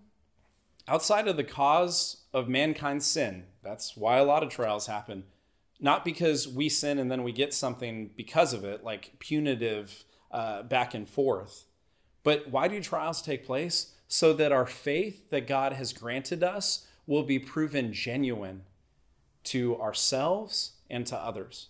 Outside 0.88 1.28
of 1.28 1.36
the 1.36 1.44
cause 1.44 2.24
of 2.32 2.48
mankind's 2.48 3.06
sin, 3.06 3.44
that's 3.62 3.96
why 3.96 4.16
a 4.16 4.24
lot 4.24 4.42
of 4.42 4.48
trials 4.48 4.86
happen. 4.86 5.24
not 5.80 6.04
because 6.04 6.48
we 6.48 6.68
sin 6.68 6.98
and 6.98 7.10
then 7.10 7.22
we 7.22 7.30
get 7.30 7.54
something 7.54 8.10
because 8.16 8.52
of 8.52 8.64
it, 8.64 8.82
like 8.82 9.12
punitive 9.20 10.04
uh, 10.32 10.62
back 10.64 10.92
and 10.94 11.08
forth. 11.08 11.66
But 12.24 12.50
why 12.50 12.66
do 12.68 12.80
trials 12.80 13.22
take 13.22 13.46
place? 13.46 13.94
So 14.08 14.32
that 14.32 14.50
our 14.50 14.66
faith 14.66 15.30
that 15.30 15.46
God 15.46 15.74
has 15.74 15.92
granted 15.92 16.42
us 16.42 16.86
will 17.06 17.22
be 17.22 17.38
proven 17.38 17.92
genuine 17.92 18.62
to 19.44 19.80
ourselves 19.80 20.72
and 20.90 21.06
to 21.06 21.16
others, 21.16 21.68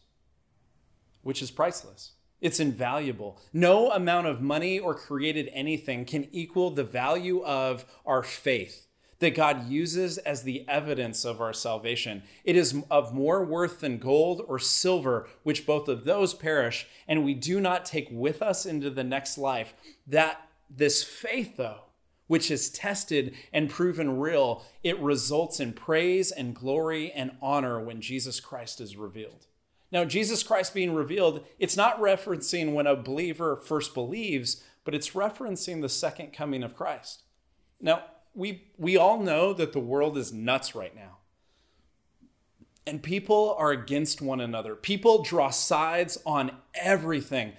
which 1.22 1.42
is 1.42 1.50
priceless. 1.50 2.12
It's 2.40 2.60
invaluable. 2.60 3.40
No 3.52 3.90
amount 3.90 4.28
of 4.28 4.40
money 4.40 4.78
or 4.78 4.94
created 4.94 5.50
anything 5.52 6.04
can 6.04 6.28
equal 6.30 6.70
the 6.70 6.84
value 6.84 7.42
of 7.44 7.84
our 8.06 8.22
faith 8.22 8.86
that 9.18 9.34
God 9.34 9.68
uses 9.68 10.18
as 10.18 10.42
the 10.42 10.64
evidence 10.68 11.24
of 11.24 11.40
our 11.40 11.52
salvation. 11.52 12.22
It 12.44 12.54
is 12.54 12.84
of 12.90 13.12
more 13.12 13.44
worth 13.44 13.80
than 13.80 13.98
gold 13.98 14.42
or 14.46 14.58
silver, 14.58 15.28
which 15.42 15.66
both 15.66 15.88
of 15.88 16.04
those 16.04 16.34
perish, 16.34 16.86
and 17.08 17.24
we 17.24 17.34
do 17.34 17.60
not 17.60 17.84
take 17.84 18.08
with 18.12 18.42
us 18.42 18.64
into 18.64 18.90
the 18.90 19.04
next 19.04 19.36
life. 19.36 19.74
That 20.06 20.48
this 20.70 21.02
faith, 21.02 21.56
though, 21.56 21.80
which 22.28 22.50
is 22.50 22.70
tested 22.70 23.34
and 23.52 23.68
proven 23.68 24.18
real, 24.18 24.64
it 24.84 24.98
results 25.00 25.58
in 25.58 25.72
praise 25.72 26.30
and 26.30 26.54
glory 26.54 27.10
and 27.10 27.32
honor 27.42 27.80
when 27.80 28.00
Jesus 28.00 28.38
Christ 28.38 28.80
is 28.80 28.96
revealed. 28.96 29.46
Now, 29.90 30.04
Jesus 30.04 30.42
Christ 30.42 30.74
being 30.74 30.94
revealed, 30.94 31.44
it's 31.58 31.76
not 31.76 32.00
referencing 32.00 32.74
when 32.74 32.86
a 32.86 32.94
believer 32.94 33.56
first 33.56 33.94
believes, 33.94 34.62
but 34.84 34.94
it's 34.94 35.10
referencing 35.10 35.80
the 35.80 35.88
second 35.88 36.32
coming 36.32 36.62
of 36.62 36.76
Christ. 36.76 37.22
Now, 37.80 38.04
we 38.34 38.68
we 38.76 38.96
all 38.96 39.18
know 39.20 39.52
that 39.52 39.72
the 39.72 39.80
world 39.80 40.16
is 40.16 40.32
nuts 40.32 40.74
right 40.74 40.94
now. 40.94 41.16
And 42.86 43.02
people 43.02 43.54
are 43.58 43.70
against 43.70 44.22
one 44.22 44.40
another. 44.40 44.74
People 44.74 45.22
draw 45.22 45.50
sides 45.50 46.16
on 46.24 46.52
everything, 46.74 47.52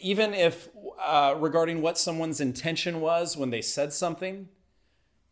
even 0.00 0.34
if 0.34 0.68
uh, 1.02 1.34
regarding 1.38 1.82
what 1.82 1.98
someone's 1.98 2.40
intention 2.40 3.00
was 3.00 3.36
when 3.36 3.50
they 3.50 3.62
said 3.62 3.92
something, 3.92 4.48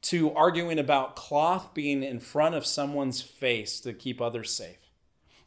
to 0.02 0.32
arguing 0.32 0.78
about 0.78 1.14
cloth 1.14 1.72
being 1.74 2.02
in 2.02 2.18
front 2.18 2.54
of 2.54 2.66
someone's 2.66 3.22
face 3.22 3.80
to 3.80 3.92
keep 3.92 4.20
others 4.20 4.50
safe. 4.50 4.78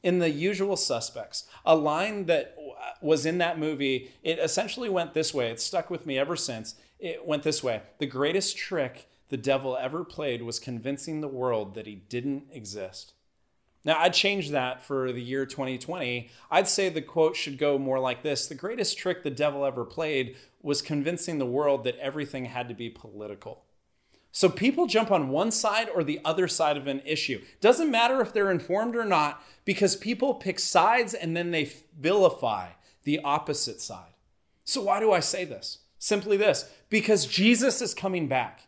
In 0.01 0.19
the 0.19 0.29
usual 0.29 0.77
suspects, 0.77 1.45
a 1.65 1.75
line 1.75 2.25
that 2.27 2.55
was 3.01 3.25
in 3.25 3.37
that 3.39 3.59
movie, 3.59 4.11
it 4.23 4.39
essentially 4.39 4.87
went 4.87 5.13
this 5.13 5.33
way. 5.33 5.49
It 5.49 5.59
stuck 5.59 5.89
with 5.89 6.05
me 6.05 6.17
ever 6.17 6.35
since. 6.35 6.75
It 6.99 7.25
went 7.25 7.43
this 7.43 7.63
way. 7.63 7.81
The 7.97 8.05
greatest 8.05 8.55
trick 8.55 9.09
the 9.29 9.37
devil 9.37 9.75
ever 9.75 10.05
played 10.05 10.43
was 10.43 10.59
convincing 10.59 11.19
the 11.19 11.27
world 11.27 11.73
that 11.75 11.87
he 11.87 11.95
didn't 11.95 12.45
exist. 12.51 13.13
Now, 13.85 13.99
I'd 13.99 14.13
change 14.13 14.49
that 14.49 14.81
for 14.81 15.11
the 15.11 15.21
year 15.21 15.45
2020. 15.45 16.29
I'd 16.49 16.67
say 16.67 16.89
the 16.89 17.03
quote 17.03 17.35
should 17.35 17.59
go 17.59 17.77
more 17.77 17.99
like 17.99 18.23
this 18.23 18.47
The 18.47 18.55
greatest 18.55 18.97
trick 18.97 19.23
the 19.23 19.29
devil 19.29 19.63
ever 19.63 19.85
played 19.85 20.35
was 20.61 20.81
convincing 20.81 21.37
the 21.37 21.45
world 21.45 21.83
that 21.83 21.97
everything 21.97 22.45
had 22.45 22.67
to 22.67 22.73
be 22.73 22.89
political. 22.89 23.63
So 24.31 24.49
people 24.49 24.87
jump 24.87 25.11
on 25.11 25.29
one 25.29 25.51
side 25.51 25.87
or 25.87 26.03
the 26.03 26.19
other 26.25 26.47
side 26.47 26.75
of 26.75 26.87
an 26.87 27.01
issue. 27.05 27.41
Doesn't 27.61 27.91
matter 27.91 28.19
if 28.19 28.33
they're 28.33 28.51
informed 28.51 28.95
or 28.95 29.05
not, 29.05 29.41
because 29.63 29.95
people 29.95 30.33
pick 30.33 30.59
sides 30.59 31.13
and 31.13 31.37
then 31.37 31.51
they 31.51 31.71
vilify 31.97 32.71
the 33.03 33.19
opposite 33.19 33.79
side. 33.79 34.15
So, 34.65 34.81
why 34.81 34.99
do 34.99 35.13
I 35.13 35.21
say 35.21 35.45
this? 35.45 35.77
Simply 35.99 36.35
this 36.35 36.69
because 36.89 37.25
Jesus 37.25 37.81
is 37.81 37.93
coming 37.93 38.27
back. 38.27 38.67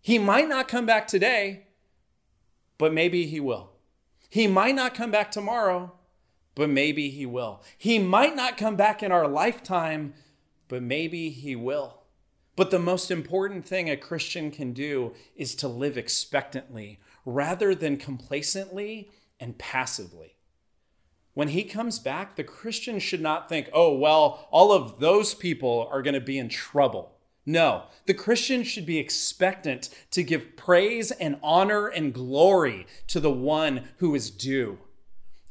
He 0.00 0.18
might 0.18 0.48
not 0.48 0.68
come 0.68 0.86
back 0.86 1.06
today, 1.06 1.66
but 2.78 2.94
maybe 2.94 3.26
he 3.26 3.40
will. 3.40 3.73
He 4.34 4.48
might 4.48 4.74
not 4.74 4.96
come 4.96 5.12
back 5.12 5.30
tomorrow, 5.30 5.92
but 6.56 6.68
maybe 6.68 7.08
he 7.08 7.24
will. 7.24 7.62
He 7.78 8.00
might 8.00 8.34
not 8.34 8.56
come 8.56 8.74
back 8.74 9.00
in 9.00 9.12
our 9.12 9.28
lifetime, 9.28 10.12
but 10.66 10.82
maybe 10.82 11.30
he 11.30 11.54
will. 11.54 12.02
But 12.56 12.72
the 12.72 12.80
most 12.80 13.12
important 13.12 13.64
thing 13.64 13.88
a 13.88 13.96
Christian 13.96 14.50
can 14.50 14.72
do 14.72 15.12
is 15.36 15.54
to 15.54 15.68
live 15.68 15.96
expectantly 15.96 16.98
rather 17.24 17.76
than 17.76 17.96
complacently 17.96 19.08
and 19.38 19.56
passively. 19.56 20.34
When 21.34 21.50
he 21.50 21.62
comes 21.62 22.00
back, 22.00 22.34
the 22.34 22.42
Christian 22.42 22.98
should 22.98 23.22
not 23.22 23.48
think, 23.48 23.70
oh, 23.72 23.96
well, 23.96 24.48
all 24.50 24.72
of 24.72 24.98
those 24.98 25.32
people 25.32 25.88
are 25.92 26.02
going 26.02 26.14
to 26.14 26.20
be 26.20 26.38
in 26.38 26.48
trouble. 26.48 27.13
No, 27.46 27.84
the 28.06 28.14
Christian 28.14 28.62
should 28.62 28.86
be 28.86 28.98
expectant 28.98 29.90
to 30.12 30.22
give 30.22 30.56
praise 30.56 31.10
and 31.10 31.38
honor 31.42 31.88
and 31.88 32.14
glory 32.14 32.86
to 33.08 33.20
the 33.20 33.30
one 33.30 33.88
who 33.98 34.14
is 34.14 34.30
due. 34.30 34.78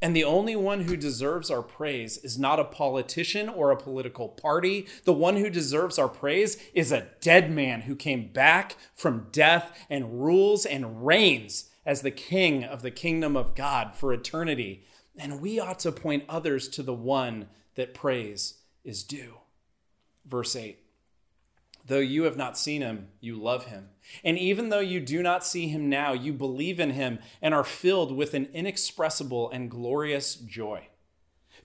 And 0.02 0.14
the 0.14 0.26
only 0.26 0.56
one 0.56 0.82
who 0.82 0.98
deserves 0.98 1.50
our 1.50 1.62
praise 1.62 2.18
is 2.18 2.38
not 2.38 2.60
a 2.60 2.66
politician 2.66 3.48
or 3.48 3.72
a 3.72 3.78
political 3.78 4.28
party. 4.28 4.86
The 5.06 5.14
one 5.14 5.38
who 5.38 5.50
deserves 5.50 5.98
our 5.98 6.10
praise 6.10 6.58
is 6.74 6.92
a 6.92 7.08
dead 7.22 7.50
man 7.50 7.82
who 7.82 7.96
came 7.96 8.28
back 8.28 8.76
from 8.94 9.28
death 9.32 9.86
and 9.90 10.22
rules 10.22 10.66
and 10.66 11.06
reigns 11.06 11.70
as 11.86 12.02
the 12.02 12.12
king 12.12 12.66
of 12.66 12.82
the 12.82 12.92
kingdom 12.92 13.38
of 13.38 13.56
God 13.56 13.96
for 13.96 14.12
eternity. 14.12 14.84
And 15.18 15.40
we 15.40 15.58
ought 15.58 15.80
to 15.80 15.92
point 15.94 16.26
others 16.28 16.68
to 16.70 16.84
the 16.84 16.94
one 16.94 17.48
that 17.76 17.94
praise 17.94 18.56
is 18.84 19.04
due. 19.04 19.38
Verse 20.26 20.54
8 20.54 20.83
Though 21.86 22.00
you 22.00 22.24
have 22.24 22.38
not 22.38 22.58
seen 22.58 22.82
him, 22.82 23.10
you 23.20 23.36
love 23.36 23.66
him. 23.66 23.90
And 24.24 24.38
even 24.38 24.70
though 24.70 24.80
you 24.80 25.00
do 25.00 25.22
not 25.22 25.46
see 25.46 25.68
him 25.68 25.90
now, 25.90 26.14
you 26.14 26.32
believe 26.32 26.80
in 26.80 26.92
him 26.92 27.20
and 27.42 27.54
are 27.54 27.64
filled 27.64 28.16
with 28.16 28.34
an 28.34 28.48
inexpressible 28.54 29.50
and 29.52 29.70
glorious 29.70 30.36
joy. 30.36 30.88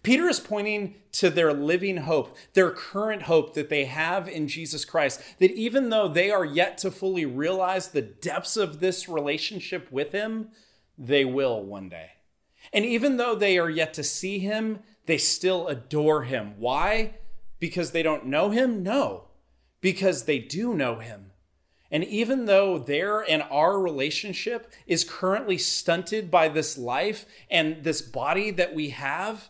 Peter 0.02 0.28
is 0.28 0.40
pointing 0.40 0.94
to 1.12 1.28
their 1.31 1.52
living 1.52 1.98
hope, 1.98 2.37
their 2.54 2.70
current 2.70 3.22
hope 3.22 3.54
that 3.54 3.68
they 3.68 3.85
have 3.85 4.28
in 4.28 4.46
Jesus 4.46 4.85
Christ, 4.85 5.20
that 5.38 5.52
even 5.52 5.90
though 5.90 6.09
they 6.09 6.31
are 6.31 6.44
yet 6.44 6.78
to 6.78 6.90
fully 6.90 7.26
realize 7.26 7.88
the 7.88 8.02
depths 8.02 8.57
of 8.57 8.78
this 8.81 9.09
relationship 9.09 9.90
with 9.90 10.12
him, 10.12 10.50
they 10.96 11.24
will 11.24 11.62
one 11.62 11.88
day. 11.88 12.11
And 12.72 12.85
even 12.85 13.16
though 13.16 13.35
they 13.35 13.59
are 13.59 13.70
yet 13.70 13.94
to 13.94 14.04
see 14.04 14.38
him, 14.38 14.81
they 15.07 15.18
still 15.18 15.66
adore 15.68 16.24
him. 16.24 16.54
Why? 16.59 17.14
Because 17.59 17.90
they 17.90 18.02
don't 18.02 18.26
know 18.26 18.50
him? 18.50 18.83
No 18.83 19.27
because 19.80 20.24
they 20.24 20.38
do 20.38 20.74
know 20.74 20.96
him. 20.96 21.32
And 21.90 22.04
even 22.04 22.44
though 22.44 22.78
their 22.78 23.20
and 23.20 23.42
our 23.50 23.78
relationship 23.80 24.70
is 24.86 25.04
currently 25.04 25.56
stunted 25.56 26.30
by 26.30 26.48
this 26.48 26.76
life 26.76 27.24
and 27.50 27.82
this 27.82 28.02
body 28.02 28.50
that 28.50 28.74
we 28.74 28.90
have, 28.90 29.48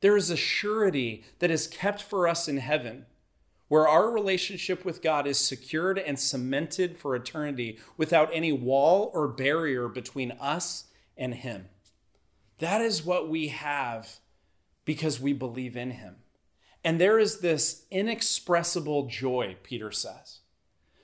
there 0.00 0.16
is 0.16 0.30
a 0.30 0.36
surety 0.36 1.24
that 1.40 1.50
is 1.50 1.66
kept 1.66 2.00
for 2.02 2.28
us 2.28 2.46
in 2.46 2.58
heaven, 2.58 3.06
where 3.68 3.88
our 3.88 4.10
relationship 4.10 4.84
with 4.84 5.02
God 5.02 5.26
is 5.26 5.38
secured 5.38 5.98
and 5.98 6.18
cemented 6.20 6.96
for 6.96 7.16
eternity 7.16 7.78
without 7.96 8.30
any 8.32 8.52
wall 8.52 9.10
or 9.14 9.26
barrier 9.26 9.88
between 9.88 10.32
us 10.32 10.84
and 11.16 11.34
Him. 11.34 11.68
That 12.58 12.82
is 12.82 13.04
what 13.04 13.28
we 13.28 13.48
have 13.48 14.20
because 14.84 15.20
we 15.20 15.32
believe 15.32 15.76
in 15.76 15.92
Him. 15.92 16.16
And 16.84 17.00
there 17.00 17.18
is 17.18 17.40
this 17.40 17.86
inexpressible 17.90 19.06
joy, 19.06 19.56
Peter 19.62 19.90
says. 19.90 20.40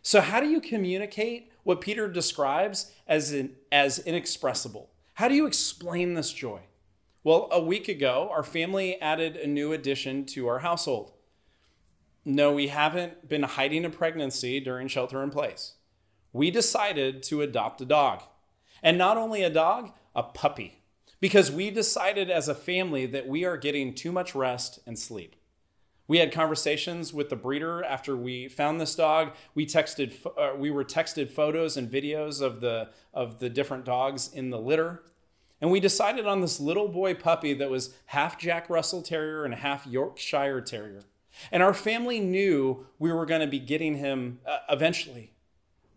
So, 0.03 0.21
how 0.21 0.41
do 0.41 0.49
you 0.49 0.61
communicate 0.61 1.51
what 1.63 1.81
Peter 1.81 2.09
describes 2.09 2.93
as, 3.07 3.33
in, 3.33 3.57
as 3.73 3.99
inexpressible? 3.99 4.91
How 5.15 5.29
do 5.29 5.35
you 5.35 5.47
explain 5.47 6.15
this 6.15 6.33
joy? 6.33 6.61
Well, 7.23 7.49
a 7.51 7.61
week 7.61 7.89
ago, 7.89 8.29
our 8.33 8.43
family 8.43 9.01
added 9.01 9.37
a 9.37 9.47
new 9.47 9.73
addition 9.73 10.25
to 10.27 10.47
our 10.47 10.61
household. 10.61 11.13
No, 12.25 12.53
we 12.53 12.69
haven't 12.69 13.29
been 13.29 13.43
hiding 13.43 13.85
a 13.85 13.91
pregnancy 13.91 14.61
during 14.61 14.89
shelter 14.89 15.23
in 15.23 15.31
place. 15.31 15.75
We 16.33 16.51
decided 16.51 17.23
to 17.25 17.43
adopt 17.43 17.81
a 17.81 17.87
dog. 17.87 18.23
And 18.83 18.97
not 18.97 19.17
only 19.17 19.43
a 19.43 19.51
dog, 19.51 19.93
a 20.15 20.23
puppy. 20.23 20.83
Because 21.21 21.51
we 21.51 21.71
decided 21.71 22.31
as 22.31 22.49
a 22.49 22.55
family 22.55 23.05
that 23.07 23.27
we 23.27 23.45
are 23.45 23.59
getting 23.59 23.95
too 23.95 24.13
much 24.13 24.35
rest 24.35 24.79
and 24.87 24.99
sleep. 24.99 25.37
We 26.11 26.19
had 26.19 26.33
conversations 26.33 27.15
with 27.15 27.29
the 27.29 27.37
breeder 27.37 27.85
after 27.85 28.17
we 28.17 28.49
found 28.49 28.81
this 28.81 28.97
dog. 28.97 29.31
We 29.55 29.65
texted, 29.65 30.13
uh, 30.37 30.57
we 30.57 30.69
were 30.69 30.83
texted 30.83 31.31
photos 31.31 31.77
and 31.77 31.89
videos 31.89 32.43
of 32.43 32.61
the 32.61 32.89
of 33.15 33.39
the 33.39 33.49
different 33.49 33.85
dogs 33.85 34.29
in 34.35 34.51
the 34.51 34.59
litter, 34.59 35.05
and 35.61 35.71
we 35.71 35.79
decided 35.79 36.27
on 36.27 36.41
this 36.41 36.59
little 36.59 36.89
boy 36.89 37.15
puppy 37.15 37.55
that 37.55 37.71
was 37.71 37.95
half 38.07 38.37
Jack 38.41 38.69
Russell 38.69 39.03
Terrier 39.03 39.45
and 39.45 39.55
half 39.55 39.87
Yorkshire 39.87 40.61
Terrier. 40.63 41.05
And 41.53 41.63
our 41.63 41.73
family 41.73 42.19
knew 42.19 42.89
we 42.99 43.13
were 43.13 43.25
going 43.25 43.43
to 43.43 43.47
be 43.47 43.61
getting 43.61 43.95
him 43.95 44.41
uh, 44.45 44.59
eventually, 44.69 45.31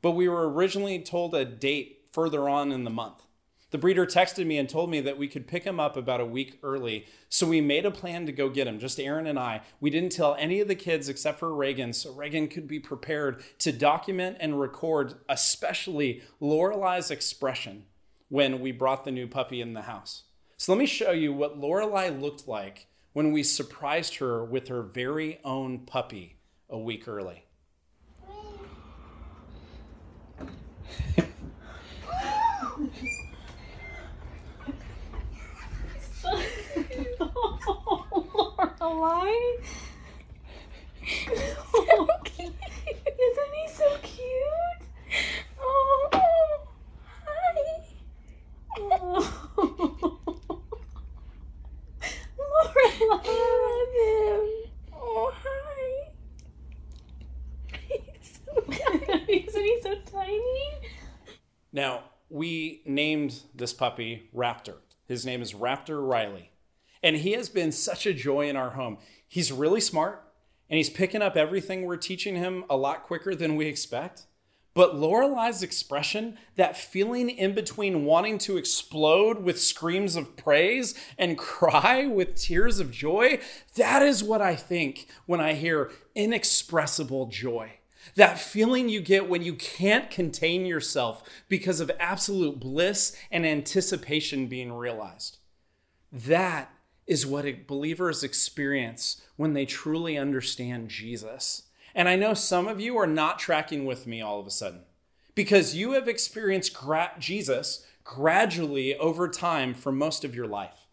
but 0.03 0.11
we 0.11 0.29
were 0.29 0.47
originally 0.47 0.99
told 0.99 1.33
a 1.33 1.43
date 1.43 2.03
further 2.11 2.47
on 2.47 2.71
in 2.71 2.83
the 2.83 2.91
month. 2.91 3.25
The 3.73 3.79
breeder 3.79 4.05
texted 4.05 4.45
me 4.45 4.59
and 4.59 4.69
told 4.69 4.91
me 4.91 5.01
that 5.01 5.17
we 5.17 5.27
could 5.27 5.47
pick 5.47 5.63
him 5.63 5.79
up 5.79 5.97
about 5.97 6.21
a 6.21 6.25
week 6.27 6.59
early. 6.61 7.07
So 7.27 7.47
we 7.47 7.59
made 7.59 7.87
a 7.87 7.91
plan 7.91 8.27
to 8.27 8.31
go 8.31 8.47
get 8.47 8.67
him, 8.67 8.77
just 8.77 8.99
Aaron 8.99 9.25
and 9.25 9.39
I. 9.39 9.61
We 9.79 9.89
didn't 9.89 10.11
tell 10.11 10.35
any 10.35 10.59
of 10.59 10.67
the 10.67 10.75
kids 10.75 11.09
except 11.09 11.39
for 11.39 11.55
Reagan, 11.55 11.91
so 11.93 12.13
Reagan 12.13 12.49
could 12.49 12.67
be 12.67 12.79
prepared 12.79 13.43
to 13.57 13.71
document 13.71 14.37
and 14.39 14.59
record, 14.59 15.15
especially 15.27 16.21
Lorelai's 16.39 17.09
expression 17.09 17.85
when 18.29 18.59
we 18.59 18.71
brought 18.71 19.05
the 19.05 19.11
new 19.11 19.25
puppy 19.25 19.59
in 19.59 19.73
the 19.73 19.81
house. 19.81 20.25
So 20.55 20.71
let 20.71 20.77
me 20.77 20.85
show 20.85 21.09
you 21.09 21.33
what 21.33 21.59
Lorelai 21.59 22.21
looked 22.21 22.47
like 22.47 22.85
when 23.13 23.31
we 23.31 23.41
surprised 23.41 24.17
her 24.17 24.45
with 24.45 24.67
her 24.67 24.83
very 24.83 25.39
own 25.43 25.79
puppy 25.79 26.37
a 26.69 26.77
week 26.77 27.07
early. 27.07 27.45
Lorelai? 38.33 39.55
So 41.71 42.07
cute. 42.23 42.53
Isn't 42.87 43.53
he 43.55 43.67
so 43.67 43.97
cute? 44.01 44.83
Oh, 45.59 46.09
hi. 47.25 47.59
Oh. 48.79 50.19
I 52.75 53.07
love 53.09 53.93
him. 53.99 54.41
Oh, 54.93 55.33
hi. 55.43 56.11
He's 57.87 58.39
so 58.45 58.61
tiny. 58.61 59.45
Isn't 59.47 59.63
he 59.63 59.81
so 59.81 59.95
tiny? 60.11 60.69
Now, 61.71 62.03
we 62.29 62.81
named 62.85 63.43
this 63.53 63.73
puppy 63.73 64.29
Raptor. 64.35 64.77
His 65.05 65.25
name 65.25 65.41
is 65.41 65.53
Raptor 65.53 66.05
Riley. 66.07 66.52
And 67.03 67.17
he 67.17 67.33
has 67.33 67.49
been 67.49 67.71
such 67.71 68.05
a 68.05 68.13
joy 68.13 68.47
in 68.49 68.55
our 68.55 68.71
home. 68.71 68.97
He's 69.27 69.51
really 69.51 69.81
smart 69.81 70.23
and 70.69 70.77
he's 70.77 70.89
picking 70.89 71.21
up 71.21 71.35
everything 71.35 71.83
we're 71.83 71.97
teaching 71.97 72.35
him 72.35 72.63
a 72.69 72.77
lot 72.77 73.03
quicker 73.03 73.35
than 73.35 73.55
we 73.55 73.67
expect. 73.67 74.25
But 74.73 74.95
Lorelai's 74.95 75.61
expression, 75.61 76.37
that 76.55 76.75
feeling 76.77 77.29
in 77.29 77.53
between 77.53 78.05
wanting 78.05 78.39
to 78.39 78.57
explode 78.57 79.43
with 79.43 79.61
screams 79.61 80.15
of 80.15 80.35
praise 80.35 80.95
and 81.17 81.37
cry 81.37 82.07
with 82.07 82.35
tears 82.35 82.79
of 82.79 82.89
joy, 82.89 83.39
that 83.75 84.01
is 84.01 84.23
what 84.23 84.41
I 84.41 84.55
think 84.55 85.07
when 85.25 85.39
I 85.39 85.53
hear 85.53 85.91
inexpressible 86.15 87.27
joy. 87.27 87.73
That 88.15 88.39
feeling 88.39 88.89
you 88.89 88.99
get 88.99 89.29
when 89.29 89.43
you 89.43 89.53
can't 89.53 90.09
contain 90.09 90.65
yourself 90.65 91.23
because 91.47 91.79
of 91.79 91.91
absolute 91.99 92.59
bliss 92.59 93.15
and 93.31 93.45
anticipation 93.45 94.47
being 94.47 94.73
realized. 94.73 95.37
That 96.11 96.71
is 97.05 97.25
what 97.25 97.67
believers 97.67 98.23
experience 98.23 99.21
when 99.35 99.53
they 99.53 99.65
truly 99.65 100.17
understand 100.17 100.89
Jesus. 100.89 101.63
And 101.95 102.09
I 102.09 102.15
know 102.15 102.33
some 102.33 102.67
of 102.67 102.79
you 102.79 102.97
are 102.97 103.07
not 103.07 103.39
tracking 103.39 103.85
with 103.85 104.07
me 104.07 104.21
all 104.21 104.39
of 104.39 104.47
a 104.47 104.51
sudden 104.51 104.81
because 105.35 105.75
you 105.75 105.93
have 105.93 106.07
experienced 106.07 106.73
gra- 106.73 107.11
Jesus 107.19 107.85
gradually 108.03 108.95
over 108.97 109.27
time 109.27 109.73
for 109.73 109.91
most 109.91 110.23
of 110.23 110.35
your 110.35 110.47
life. 110.47 110.87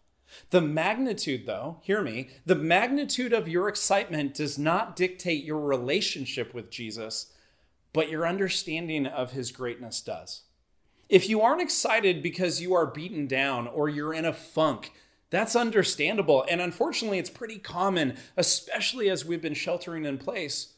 The 0.49 0.61
magnitude, 0.61 1.45
though, 1.45 1.79
hear 1.81 2.01
me, 2.01 2.29
the 2.45 2.55
magnitude 2.55 3.33
of 3.33 3.49
your 3.49 3.67
excitement 3.67 4.33
does 4.33 4.57
not 4.57 4.95
dictate 4.95 5.43
your 5.43 5.59
relationship 5.59 6.53
with 6.53 6.69
Jesus, 6.69 7.33
but 7.91 8.09
your 8.09 8.25
understanding 8.25 9.05
of 9.05 9.31
his 9.31 9.51
greatness 9.51 10.01
does. 10.01 10.43
If 11.09 11.27
you 11.27 11.41
aren't 11.41 11.61
excited 11.61 12.23
because 12.23 12.61
you 12.61 12.73
are 12.73 12.85
beaten 12.85 13.27
down 13.27 13.67
or 13.67 13.89
you're 13.89 14.13
in 14.13 14.23
a 14.23 14.31
funk, 14.31 14.93
that's 15.31 15.55
understandable. 15.55 16.45
And 16.47 16.61
unfortunately, 16.61 17.17
it's 17.17 17.29
pretty 17.29 17.57
common, 17.57 18.17
especially 18.37 19.09
as 19.09 19.25
we've 19.25 19.41
been 19.41 19.55
sheltering 19.55 20.05
in 20.05 20.19
place. 20.19 20.73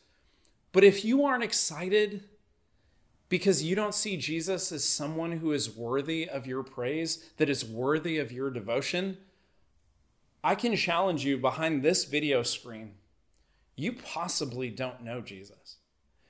But 0.72 0.84
if 0.84 1.04
you 1.04 1.26
aren't 1.26 1.44
excited 1.44 2.24
because 3.30 3.63
you 3.63 3.76
don't 3.76 3.96
see 3.96 4.16
Jesus 4.16 4.72
as 4.72 4.84
someone 4.84 5.34
who 5.34 5.52
is 5.52 5.76
worthy 5.76 6.30
of 6.30 6.46
your 6.46 6.62
praise, 6.62 7.32
that 7.38 7.50
is 7.50 7.66
worthy 7.66 8.20
of 8.20 8.32
your 8.32 8.52
devotion, 8.52 9.18
I 10.44 10.54
can 10.54 10.76
challenge 10.76 11.26
you 11.26 11.38
behind 11.39 11.82
this 11.82 12.06
video 12.06 12.44
screen. 12.44 12.94
You 13.76 13.94
possibly 13.94 14.70
don't 14.70 15.04
know 15.04 15.20
Jesus. 15.20 15.78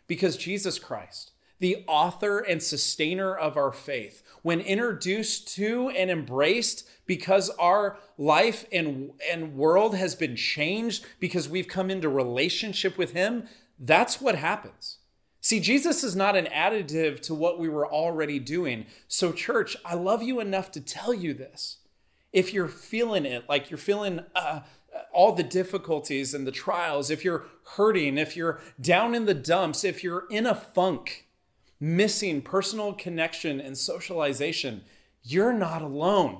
Because 0.07 0.37
Jesus 0.37 0.79
Christ, 0.79 1.31
the 1.63 1.81
author 1.87 2.39
and 2.39 2.61
sustainer 2.61 3.33
of 3.33 3.55
our 3.55 3.71
faith, 3.71 4.21
when 4.41 4.59
introduced 4.59 5.47
to 5.55 5.87
and 5.91 6.11
embraced 6.11 6.85
because 7.05 7.49
our 7.51 7.97
life 8.17 8.65
and, 8.73 9.11
and 9.31 9.55
world 9.55 9.95
has 9.95 10.13
been 10.13 10.35
changed 10.35 11.05
because 11.21 11.47
we've 11.47 11.69
come 11.69 11.89
into 11.89 12.09
relationship 12.09 12.97
with 12.97 13.13
Him, 13.13 13.47
that's 13.79 14.19
what 14.19 14.35
happens. 14.35 14.97
See, 15.39 15.61
Jesus 15.61 16.03
is 16.03 16.17
not 16.17 16.35
an 16.35 16.47
additive 16.47 17.21
to 17.21 17.33
what 17.33 17.57
we 17.57 17.69
were 17.69 17.89
already 17.89 18.39
doing. 18.39 18.85
So, 19.07 19.31
church, 19.31 19.77
I 19.85 19.95
love 19.95 20.21
you 20.21 20.41
enough 20.41 20.69
to 20.71 20.81
tell 20.81 21.13
you 21.13 21.33
this. 21.33 21.77
If 22.33 22.53
you're 22.53 22.67
feeling 22.67 23.25
it, 23.25 23.47
like 23.47 23.71
you're 23.71 23.77
feeling 23.77 24.19
uh, 24.35 24.59
all 25.13 25.31
the 25.31 25.43
difficulties 25.43 26.33
and 26.33 26.45
the 26.45 26.51
trials, 26.51 27.09
if 27.09 27.23
you're 27.23 27.45
hurting, 27.77 28.17
if 28.17 28.35
you're 28.35 28.59
down 28.81 29.15
in 29.15 29.27
the 29.27 29.33
dumps, 29.33 29.85
if 29.85 30.03
you're 30.03 30.25
in 30.29 30.45
a 30.45 30.53
funk, 30.53 31.22
missing 31.83 32.41
personal 32.41 32.93
connection 32.93 33.59
and 33.59 33.77
socialization, 33.77 34.81
you're 35.21 35.51
not 35.51 35.81
alone. 35.81 36.39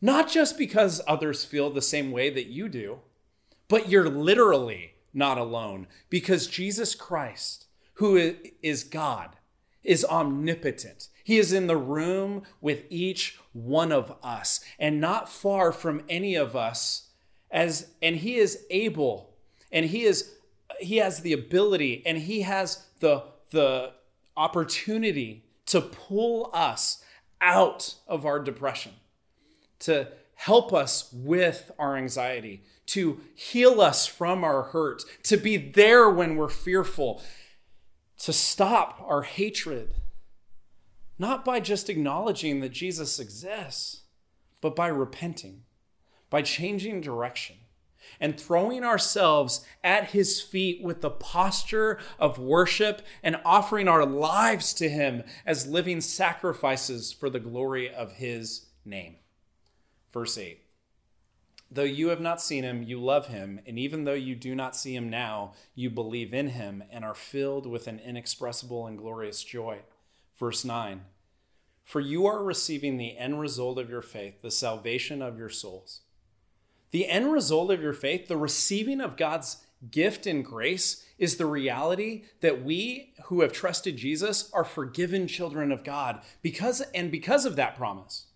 Not 0.00 0.30
just 0.30 0.56
because 0.56 1.00
others 1.06 1.44
feel 1.44 1.68
the 1.68 1.82
same 1.82 2.12
way 2.12 2.30
that 2.30 2.46
you 2.46 2.68
do, 2.68 3.00
but 3.66 3.88
you're 3.88 4.08
literally 4.08 4.94
not 5.12 5.36
alone 5.36 5.88
because 6.08 6.46
Jesus 6.46 6.94
Christ, 6.94 7.66
who 7.94 8.36
is 8.62 8.84
God, 8.84 9.36
is 9.82 10.04
omnipotent. 10.04 11.08
He 11.24 11.38
is 11.38 11.52
in 11.52 11.66
the 11.66 11.76
room 11.76 12.44
with 12.60 12.84
each 12.88 13.40
one 13.52 13.90
of 13.90 14.14
us 14.22 14.60
and 14.78 15.00
not 15.00 15.28
far 15.28 15.72
from 15.72 16.04
any 16.08 16.36
of 16.36 16.54
us 16.54 17.10
as 17.50 17.88
and 18.00 18.16
he 18.16 18.36
is 18.36 18.64
able 18.70 19.34
and 19.72 19.86
he 19.86 20.04
is 20.04 20.34
he 20.80 20.98
has 20.98 21.20
the 21.20 21.32
ability 21.32 22.02
and 22.06 22.18
he 22.18 22.42
has 22.42 22.86
the 23.00 23.24
the 23.50 23.92
opportunity 24.36 25.44
to 25.66 25.80
pull 25.80 26.50
us 26.52 27.02
out 27.40 27.96
of 28.06 28.24
our 28.24 28.40
depression, 28.40 28.92
to 29.80 30.08
help 30.34 30.72
us 30.72 31.12
with 31.12 31.70
our 31.78 31.96
anxiety, 31.96 32.62
to 32.86 33.20
heal 33.34 33.80
us 33.80 34.06
from 34.06 34.44
our 34.44 34.64
hurt, 34.64 35.02
to 35.24 35.36
be 35.36 35.56
there 35.56 36.08
when 36.10 36.36
we're 36.36 36.48
fearful, 36.48 37.22
to 38.18 38.32
stop 38.32 39.02
our 39.04 39.22
hatred, 39.22 39.94
not 41.18 41.44
by 41.44 41.60
just 41.60 41.88
acknowledging 41.88 42.60
that 42.60 42.72
Jesus 42.72 43.18
exists, 43.18 44.02
but 44.60 44.76
by 44.76 44.88
repenting, 44.88 45.62
by 46.30 46.42
changing 46.42 47.00
direction 47.00 47.56
and 48.22 48.40
throwing 48.40 48.84
ourselves 48.84 49.66
at 49.82 50.10
his 50.10 50.40
feet 50.40 50.80
with 50.80 51.00
the 51.00 51.10
posture 51.10 51.98
of 52.20 52.38
worship 52.38 53.02
and 53.20 53.36
offering 53.44 53.88
our 53.88 54.06
lives 54.06 54.72
to 54.72 54.88
him 54.88 55.24
as 55.44 55.66
living 55.66 56.00
sacrifices 56.00 57.12
for 57.12 57.28
the 57.28 57.40
glory 57.40 57.92
of 57.92 58.12
his 58.12 58.66
name. 58.84 59.16
Verse 60.12 60.38
8 60.38 60.60
Though 61.68 61.82
you 61.82 62.08
have 62.08 62.20
not 62.20 62.40
seen 62.40 62.62
him, 62.62 62.84
you 62.84 63.02
love 63.02 63.26
him, 63.26 63.58
and 63.66 63.76
even 63.76 64.04
though 64.04 64.12
you 64.12 64.36
do 64.36 64.54
not 64.54 64.76
see 64.76 64.94
him 64.94 65.10
now, 65.10 65.54
you 65.74 65.90
believe 65.90 66.32
in 66.32 66.48
him 66.48 66.84
and 66.92 67.04
are 67.04 67.14
filled 67.16 67.66
with 67.66 67.88
an 67.88 67.98
inexpressible 67.98 68.86
and 68.86 68.98
glorious 68.98 69.42
joy. 69.42 69.80
Verse 70.38 70.64
9 70.64 71.00
For 71.82 71.98
you 71.98 72.26
are 72.26 72.44
receiving 72.44 72.98
the 72.98 73.18
end 73.18 73.40
result 73.40 73.78
of 73.78 73.90
your 73.90 74.02
faith, 74.02 74.42
the 74.42 74.50
salvation 74.52 75.22
of 75.22 75.38
your 75.38 75.48
souls. 75.48 76.02
The 76.92 77.08
end 77.08 77.32
result 77.32 77.70
of 77.70 77.82
your 77.82 77.92
faith, 77.92 78.28
the 78.28 78.36
receiving 78.36 79.00
of 79.00 79.16
God's 79.16 79.66
gift 79.90 80.26
and 80.26 80.44
grace, 80.44 81.04
is 81.18 81.36
the 81.36 81.46
reality 81.46 82.24
that 82.40 82.64
we 82.64 83.14
who 83.24 83.40
have 83.40 83.52
trusted 83.52 83.96
Jesus 83.96 84.50
are 84.52 84.64
forgiven 84.64 85.26
children 85.26 85.72
of 85.72 85.84
God 85.84 86.20
because 86.42 86.80
and 86.94 87.10
because 87.10 87.44
of 87.44 87.56
that 87.56 87.76
promise 87.76 88.26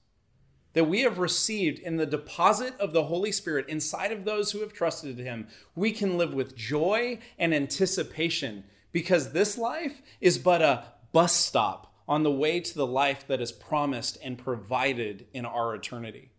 that 0.72 0.84
we 0.84 1.00
have 1.00 1.18
received 1.18 1.78
in 1.78 1.96
the 1.96 2.04
deposit 2.04 2.74
of 2.78 2.92
the 2.92 3.04
Holy 3.04 3.32
Spirit 3.32 3.66
inside 3.66 4.12
of 4.12 4.26
those 4.26 4.52
who 4.52 4.60
have 4.60 4.74
trusted 4.74 5.16
him, 5.18 5.48
we 5.74 5.90
can 5.90 6.18
live 6.18 6.34
with 6.34 6.54
joy 6.54 7.18
and 7.38 7.54
anticipation 7.54 8.62
because 8.92 9.32
this 9.32 9.56
life 9.56 10.02
is 10.20 10.36
but 10.36 10.60
a 10.60 10.84
bus 11.12 11.32
stop 11.32 11.94
on 12.06 12.24
the 12.24 12.30
way 12.30 12.60
to 12.60 12.74
the 12.74 12.86
life 12.86 13.26
that 13.26 13.40
is 13.40 13.52
promised 13.52 14.18
and 14.22 14.36
provided 14.36 15.26
in 15.32 15.46
our 15.46 15.74
eternity. 15.74 16.30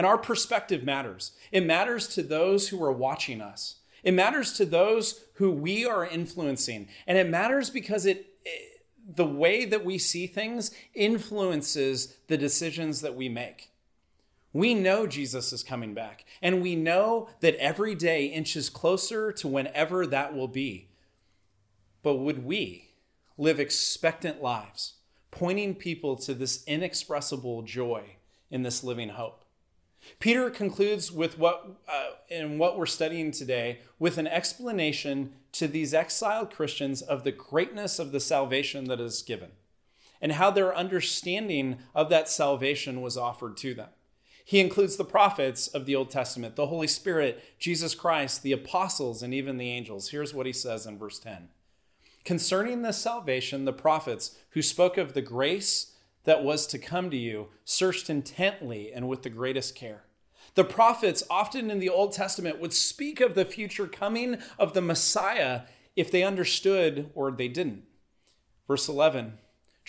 And 0.00 0.06
our 0.06 0.16
perspective 0.16 0.82
matters. 0.82 1.32
It 1.52 1.62
matters 1.62 2.08
to 2.14 2.22
those 2.22 2.68
who 2.68 2.82
are 2.82 2.90
watching 2.90 3.42
us. 3.42 3.80
It 4.02 4.14
matters 4.14 4.54
to 4.54 4.64
those 4.64 5.26
who 5.34 5.50
we 5.50 5.84
are 5.84 6.06
influencing. 6.06 6.88
And 7.06 7.18
it 7.18 7.28
matters 7.28 7.68
because 7.68 8.06
it, 8.06 8.38
it, 8.42 8.86
the 9.06 9.26
way 9.26 9.66
that 9.66 9.84
we 9.84 9.98
see 9.98 10.26
things 10.26 10.70
influences 10.94 12.16
the 12.28 12.38
decisions 12.38 13.02
that 13.02 13.14
we 13.14 13.28
make. 13.28 13.72
We 14.54 14.72
know 14.72 15.06
Jesus 15.06 15.52
is 15.52 15.62
coming 15.62 15.92
back, 15.92 16.24
and 16.40 16.62
we 16.62 16.76
know 16.76 17.28
that 17.40 17.56
every 17.56 17.94
day 17.94 18.24
inches 18.24 18.70
closer 18.70 19.30
to 19.32 19.48
whenever 19.48 20.06
that 20.06 20.34
will 20.34 20.48
be. 20.48 20.88
But 22.02 22.14
would 22.14 22.42
we 22.42 22.88
live 23.36 23.60
expectant 23.60 24.40
lives, 24.40 24.94
pointing 25.30 25.74
people 25.74 26.16
to 26.16 26.32
this 26.32 26.64
inexpressible 26.66 27.60
joy 27.64 28.16
in 28.50 28.62
this 28.62 28.82
living 28.82 29.10
hope? 29.10 29.39
Peter 30.18 30.50
concludes 30.50 31.12
with 31.12 31.38
what 31.38 31.78
uh, 31.88 32.10
in 32.28 32.58
what 32.58 32.76
we're 32.76 32.86
studying 32.86 33.30
today 33.30 33.80
with 33.98 34.18
an 34.18 34.26
explanation 34.26 35.32
to 35.52 35.66
these 35.66 35.94
exiled 35.94 36.50
Christians 36.50 37.02
of 37.02 37.24
the 37.24 37.32
greatness 37.32 37.98
of 37.98 38.12
the 38.12 38.20
salvation 38.20 38.84
that 38.84 39.00
is 39.00 39.22
given 39.22 39.50
and 40.20 40.32
how 40.32 40.50
their 40.50 40.76
understanding 40.76 41.78
of 41.94 42.10
that 42.10 42.28
salvation 42.28 43.00
was 43.00 43.16
offered 43.16 43.56
to 43.58 43.74
them. 43.74 43.88
He 44.44 44.60
includes 44.60 44.96
the 44.96 45.04
prophets 45.04 45.68
of 45.68 45.86
the 45.86 45.94
Old 45.94 46.10
Testament, 46.10 46.56
the 46.56 46.66
Holy 46.66 46.86
Spirit, 46.86 47.42
Jesus 47.58 47.94
Christ, 47.94 48.42
the 48.42 48.52
apostles, 48.52 49.22
and 49.22 49.32
even 49.32 49.58
the 49.58 49.70
angels. 49.70 50.10
Here's 50.10 50.34
what 50.34 50.46
he 50.46 50.52
says 50.52 50.86
in 50.86 50.98
verse 50.98 51.18
10 51.18 51.48
Concerning 52.24 52.82
this 52.82 52.98
salvation, 52.98 53.64
the 53.64 53.72
prophets 53.72 54.36
who 54.50 54.62
spoke 54.62 54.98
of 54.98 55.14
the 55.14 55.22
grace 55.22 55.89
that 56.24 56.44
was 56.44 56.66
to 56.68 56.78
come 56.78 57.10
to 57.10 57.16
you 57.16 57.48
searched 57.64 58.10
intently 58.10 58.92
and 58.92 59.08
with 59.08 59.22
the 59.22 59.30
greatest 59.30 59.74
care. 59.74 60.04
The 60.54 60.64
prophets, 60.64 61.22
often 61.30 61.70
in 61.70 61.78
the 61.78 61.88
Old 61.88 62.12
Testament, 62.12 62.60
would 62.60 62.72
speak 62.72 63.20
of 63.20 63.34
the 63.34 63.44
future 63.44 63.86
coming 63.86 64.38
of 64.58 64.74
the 64.74 64.80
Messiah 64.80 65.62
if 65.96 66.10
they 66.10 66.22
understood 66.22 67.10
or 67.14 67.30
they 67.30 67.48
didn't. 67.48 67.84
Verse 68.66 68.88
11 68.88 69.38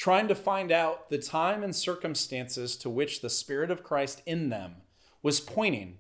trying 0.02 0.28
to 0.28 0.34
find 0.34 0.72
out 0.72 1.10
the 1.10 1.18
time 1.18 1.62
and 1.64 1.76
circumstances 1.76 2.76
to 2.78 2.90
which 2.90 3.22
the 3.22 3.30
Spirit 3.30 3.70
of 3.70 3.84
Christ 3.84 4.22
in 4.26 4.50
them 4.50 4.78
was 5.22 5.40
pointing 5.40 5.98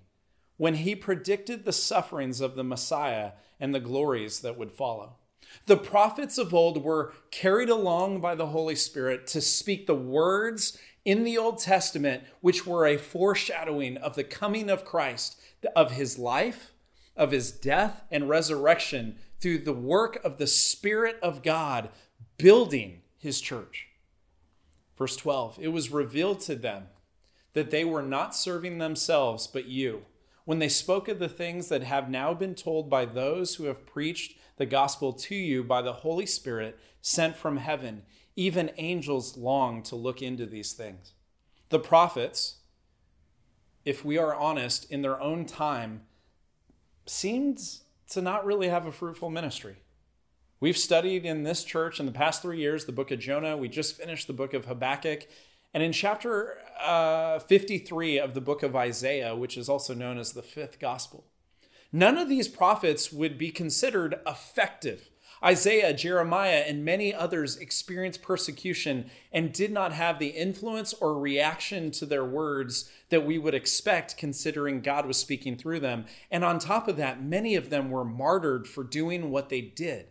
when 0.57 0.75
he 0.75 0.95
predicted 0.95 1.65
the 1.65 1.73
sufferings 1.73 2.41
of 2.41 2.55
the 2.55 2.63
Messiah 2.63 3.33
and 3.59 3.75
the 3.75 3.79
glories 3.79 4.39
that 4.39 4.57
would 4.57 4.71
follow. 4.71 5.17
The 5.65 5.77
prophets 5.77 6.37
of 6.37 6.53
old 6.53 6.83
were 6.83 7.13
carried 7.29 7.69
along 7.69 8.21
by 8.21 8.35
the 8.35 8.47
Holy 8.47 8.75
Spirit 8.75 9.27
to 9.27 9.41
speak 9.41 9.87
the 9.87 9.95
words 9.95 10.77
in 11.05 11.23
the 11.23 11.37
Old 11.37 11.59
Testament, 11.59 12.23
which 12.41 12.65
were 12.65 12.85
a 12.85 12.97
foreshadowing 12.97 13.97
of 13.97 14.15
the 14.15 14.23
coming 14.23 14.69
of 14.69 14.85
Christ, 14.85 15.39
of 15.75 15.91
his 15.91 16.17
life, 16.17 16.73
of 17.15 17.31
his 17.31 17.51
death 17.51 18.03
and 18.11 18.29
resurrection 18.29 19.17
through 19.39 19.59
the 19.59 19.73
work 19.73 20.23
of 20.23 20.37
the 20.37 20.47
Spirit 20.47 21.17
of 21.21 21.43
God 21.43 21.89
building 22.37 23.01
his 23.17 23.41
church. 23.41 23.87
Verse 24.97 25.15
12 25.15 25.57
It 25.59 25.69
was 25.69 25.91
revealed 25.91 26.39
to 26.41 26.55
them 26.55 26.87
that 27.53 27.71
they 27.71 27.83
were 27.83 28.03
not 28.03 28.35
serving 28.35 28.77
themselves, 28.77 29.47
but 29.47 29.65
you, 29.65 30.05
when 30.45 30.59
they 30.59 30.69
spoke 30.69 31.07
of 31.07 31.19
the 31.19 31.29
things 31.29 31.69
that 31.69 31.83
have 31.83 32.09
now 32.09 32.33
been 32.33 32.55
told 32.55 32.89
by 32.89 33.05
those 33.05 33.55
who 33.55 33.65
have 33.65 33.85
preached 33.85 34.37
the 34.57 34.65
gospel 34.65 35.13
to 35.13 35.35
you 35.35 35.63
by 35.63 35.81
the 35.81 35.93
Holy 35.93 36.25
Spirit 36.25 36.79
sent 37.01 37.35
from 37.35 37.57
heaven. 37.57 38.03
Even 38.35 38.71
angels 38.77 39.37
long 39.37 39.83
to 39.83 39.95
look 39.95 40.21
into 40.21 40.45
these 40.45 40.73
things. 40.73 41.13
The 41.69 41.79
prophets, 41.79 42.57
if 43.85 44.05
we 44.05 44.17
are 44.17 44.35
honest, 44.35 44.89
in 44.91 45.01
their 45.01 45.19
own 45.19 45.45
time, 45.45 46.01
seemed 47.05 47.59
to 48.09 48.21
not 48.21 48.45
really 48.45 48.67
have 48.67 48.85
a 48.85 48.91
fruitful 48.91 49.29
ministry. 49.29 49.77
We've 50.59 50.77
studied 50.77 51.25
in 51.25 51.43
this 51.43 51.63
church 51.63 51.99
in 51.99 52.05
the 52.05 52.11
past 52.11 52.41
three 52.41 52.59
years 52.59 52.85
the 52.85 52.91
book 52.91 53.09
of 53.09 53.19
Jonah. 53.19 53.57
We 53.57 53.67
just 53.67 53.97
finished 53.97 54.27
the 54.27 54.33
book 54.33 54.53
of 54.53 54.65
Habakkuk. 54.65 55.27
And 55.73 55.81
in 55.81 55.91
chapter 55.91 56.59
uh, 56.79 57.39
53 57.39 58.19
of 58.19 58.33
the 58.33 58.41
book 58.41 58.61
of 58.61 58.75
Isaiah, 58.75 59.35
which 59.35 59.57
is 59.57 59.69
also 59.69 59.93
known 59.93 60.17
as 60.17 60.33
the 60.33 60.43
fifth 60.43 60.79
gospel, 60.79 61.25
none 61.91 62.17
of 62.17 62.29
these 62.29 62.47
prophets 62.47 63.11
would 63.11 63.37
be 63.37 63.51
considered 63.51 64.19
effective. 64.25 65.09
Isaiah, 65.43 65.93
Jeremiah, 65.93 66.63
and 66.67 66.85
many 66.85 67.13
others 67.13 67.57
experienced 67.57 68.21
persecution 68.21 69.09
and 69.31 69.51
did 69.51 69.71
not 69.71 69.91
have 69.91 70.19
the 70.19 70.27
influence 70.27 70.93
or 70.93 71.17
reaction 71.17 71.89
to 71.91 72.05
their 72.05 72.23
words 72.23 72.91
that 73.09 73.25
we 73.25 73.39
would 73.39 73.55
expect, 73.55 74.17
considering 74.17 74.81
God 74.81 75.07
was 75.07 75.17
speaking 75.17 75.57
through 75.57 75.79
them. 75.79 76.05
And 76.29 76.45
on 76.45 76.59
top 76.59 76.87
of 76.87 76.97
that, 76.97 77.23
many 77.23 77.55
of 77.55 77.71
them 77.71 77.89
were 77.89 78.05
martyred 78.05 78.67
for 78.67 78.83
doing 78.83 79.31
what 79.31 79.49
they 79.49 79.61
did. 79.61 80.07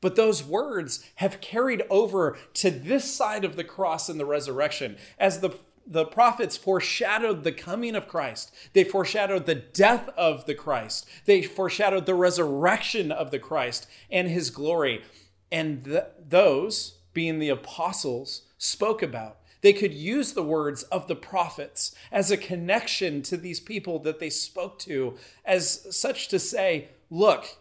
But 0.00 0.16
those 0.16 0.44
words 0.44 1.04
have 1.16 1.40
carried 1.40 1.82
over 1.90 2.38
to 2.54 2.70
this 2.70 3.12
side 3.12 3.44
of 3.44 3.56
the 3.56 3.64
cross 3.64 4.08
and 4.08 4.20
the 4.20 4.26
resurrection 4.26 4.96
as 5.18 5.40
the 5.40 5.58
the 5.90 6.04
prophets 6.04 6.56
foreshadowed 6.56 7.44
the 7.44 7.52
coming 7.52 7.94
of 7.94 8.06
Christ. 8.06 8.54
They 8.74 8.84
foreshadowed 8.84 9.46
the 9.46 9.54
death 9.54 10.10
of 10.16 10.44
the 10.44 10.54
Christ. 10.54 11.08
They 11.24 11.42
foreshadowed 11.42 12.04
the 12.04 12.14
resurrection 12.14 13.10
of 13.10 13.30
the 13.30 13.38
Christ 13.38 13.88
and 14.10 14.28
his 14.28 14.50
glory. 14.50 15.02
And 15.50 15.84
th- 15.84 16.04
those, 16.28 16.98
being 17.14 17.38
the 17.38 17.48
apostles, 17.48 18.42
spoke 18.58 19.02
about. 19.02 19.38
They 19.62 19.72
could 19.72 19.94
use 19.94 20.32
the 20.32 20.42
words 20.42 20.82
of 20.84 21.08
the 21.08 21.16
prophets 21.16 21.94
as 22.12 22.30
a 22.30 22.36
connection 22.36 23.22
to 23.22 23.36
these 23.36 23.58
people 23.58 23.98
that 24.00 24.20
they 24.20 24.30
spoke 24.30 24.78
to, 24.80 25.16
as 25.44 25.96
such 25.96 26.28
to 26.28 26.38
say, 26.38 26.88
look, 27.10 27.56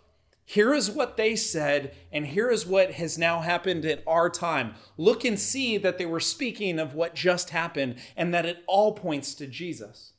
here 0.49 0.73
is 0.73 0.89
what 0.89 1.17
they 1.17 1.35
said, 1.35 1.93
and 2.09 2.27
here 2.27 2.49
is 2.49 2.65
what 2.65 2.93
has 2.93 3.17
now 3.17 3.41
happened 3.41 3.83
in 3.83 3.99
our 4.07 4.29
time. 4.29 4.75
Look 4.95 5.25
and 5.25 5.37
see 5.37 5.77
that 5.77 5.97
they 5.97 6.05
were 6.05 6.21
speaking 6.21 6.79
of 6.79 6.93
what 6.93 7.13
just 7.13 7.49
happened 7.49 7.97
and 8.15 8.33
that 8.33 8.45
it 8.45 8.63
all 8.65 8.93
points 8.93 9.35
to 9.35 9.45
Jesus. 9.45 10.13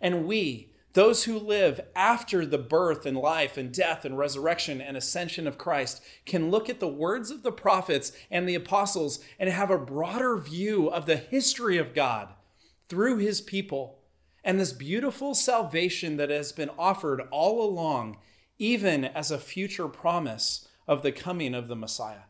And 0.00 0.24
we, 0.24 0.72
those 0.94 1.24
who 1.24 1.38
live 1.38 1.82
after 1.94 2.46
the 2.46 2.56
birth 2.56 3.04
and 3.04 3.18
life 3.18 3.58
and 3.58 3.70
death 3.70 4.06
and 4.06 4.16
resurrection 4.16 4.80
and 4.80 4.96
ascension 4.96 5.46
of 5.46 5.58
Christ, 5.58 6.02
can 6.24 6.50
look 6.50 6.70
at 6.70 6.80
the 6.80 6.88
words 6.88 7.30
of 7.30 7.42
the 7.42 7.52
prophets 7.52 8.10
and 8.30 8.48
the 8.48 8.54
apostles 8.54 9.20
and 9.38 9.50
have 9.50 9.70
a 9.70 9.76
broader 9.76 10.38
view 10.38 10.88
of 10.88 11.04
the 11.04 11.16
history 11.16 11.76
of 11.76 11.92
God 11.92 12.32
through 12.88 13.18
his 13.18 13.42
people 13.42 13.98
and 14.42 14.58
this 14.58 14.72
beautiful 14.72 15.34
salvation 15.34 16.16
that 16.16 16.30
has 16.30 16.52
been 16.52 16.70
offered 16.78 17.20
all 17.30 17.62
along 17.62 18.16
even 18.58 19.04
as 19.04 19.30
a 19.30 19.38
future 19.38 19.88
promise 19.88 20.68
of 20.86 21.02
the 21.02 21.12
coming 21.12 21.54
of 21.54 21.68
the 21.68 21.76
Messiah. 21.76 22.24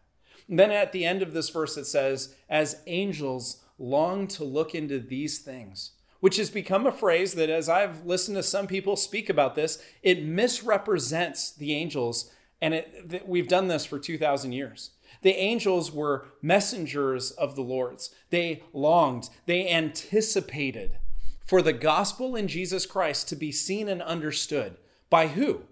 And 0.49 0.59
then 0.59 0.71
at 0.71 0.93
the 0.93 1.05
end 1.05 1.23
of 1.23 1.33
this 1.33 1.49
verse, 1.49 1.77
it 1.77 1.87
says, 1.87 2.35
As 2.49 2.83
angels 2.87 3.65
long 3.79 4.27
to 4.29 4.45
look 4.45 4.75
into 4.75 4.99
these 4.99 5.39
things, 5.39 5.93
which 6.21 6.37
has 6.37 6.51
become 6.51 6.87
a 6.87 6.93
phrase 6.93 7.35
that, 7.35 7.51
as 7.51 7.69
I've 7.69 8.05
listened 8.07 8.37
to 8.37 8.43
some 8.43 8.67
people 8.67 8.97
speak 8.97 9.29
about 9.29 9.55
this, 9.55 9.83
it 10.03 10.25
misrepresents 10.25 11.53
the 11.53 11.75
angels. 11.75 12.31
And 12.61 12.75
it, 12.75 13.25
we've 13.27 13.49
done 13.49 13.69
this 13.69 13.85
for 13.85 13.99
2,000 13.99 14.53
years. 14.53 14.91
The 15.23 15.37
angels 15.37 15.93
were 15.93 16.29
messengers 16.43 17.31
of 17.31 17.57
the 17.57 17.63
Lord's. 17.63 18.15
They 18.31 18.63
longed, 18.73 19.31
they 19.47 19.69
anticipated 19.69 20.99
for 21.45 21.61
the 21.63 21.73
gospel 21.73 22.35
in 22.35 22.49
Jesus 22.49 22.87
Christ 22.87 23.29
to 23.29 23.37
be 23.37 23.53
seen 23.53 23.89
and 23.89 24.03
understood. 24.03 24.77
By 25.11 25.29
who? 25.29 25.63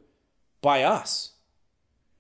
By 0.63 0.83
us, 0.83 1.33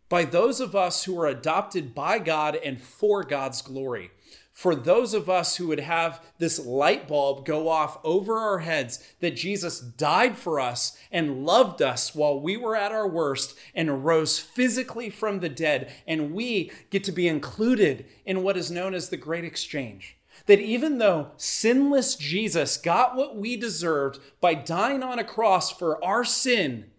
by 0.09 0.27
those 0.27 0.61
of 0.61 0.77
us 0.77 1.05
who 1.05 1.19
are 1.19 1.27
adopted 1.27 1.95
by 1.95 2.19
God 2.19 2.57
and 2.57 2.79
for 2.79 3.25
God's 3.25 3.63
glory. 3.63 4.11
For 4.53 4.75
those 4.75 5.15
of 5.15 5.31
us 5.31 5.57
who 5.57 5.69
would 5.69 5.81
have 5.81 6.23
this 6.37 6.59
light 6.59 7.09
bulb 7.09 7.47
go 7.47 7.71
off 7.71 7.99
over 8.05 8.37
our 8.37 8.59
heads 8.59 9.03
that 9.21 9.35
Jesus 9.35 9.81
died 9.81 10.37
for 10.37 10.61
us 10.61 10.99
and 11.11 11.47
loved 11.47 11.81
us 11.81 12.15
while 12.15 12.39
we 12.39 12.59
were 12.59 12.77
at 12.77 12.93
our 12.93 13.09
worst 13.09 13.59
and 13.75 14.05
rose 14.05 14.39
physically 14.39 15.09
from 15.09 15.41
the 15.41 15.49
dead, 15.49 15.91
and 16.07 16.35
we 16.35 16.71
get 16.91 17.03
to 17.05 17.13
be 17.13 17.27
included 17.27 18.05
in 18.27 18.43
what 18.43 18.59
is 18.59 18.71
known 18.71 18.93
as 18.93 19.09
the 19.09 19.17
Great 19.17 19.45
Exchange. 19.45 20.19
That 20.45 20.61
even 20.61 20.99
though 20.99 21.31
sinless 21.39 22.15
Jesus 22.15 22.77
got 22.77 23.17
what 23.17 23.37
we 23.37 23.57
deserved 23.57 24.19
by 24.41 24.55
dying 24.55 25.03
on 25.03 25.19
a 25.19 25.25
cross 25.25 25.73
for 25.73 26.03
our 26.05 26.25
sin, 26.25 26.92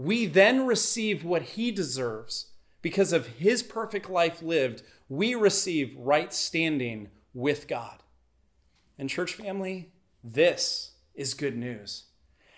we 0.00 0.24
then 0.24 0.66
receive 0.66 1.24
what 1.24 1.42
he 1.42 1.70
deserves. 1.70 2.46
Because 2.80 3.12
of 3.12 3.26
his 3.26 3.62
perfect 3.62 4.08
life 4.08 4.40
lived, 4.40 4.82
we 5.10 5.34
receive 5.34 5.94
right 5.98 6.32
standing 6.32 7.10
with 7.34 7.68
God. 7.68 8.02
And, 8.98 9.10
church 9.10 9.34
family, 9.34 9.92
this 10.24 10.92
is 11.14 11.34
good 11.34 11.54
news. 11.54 12.04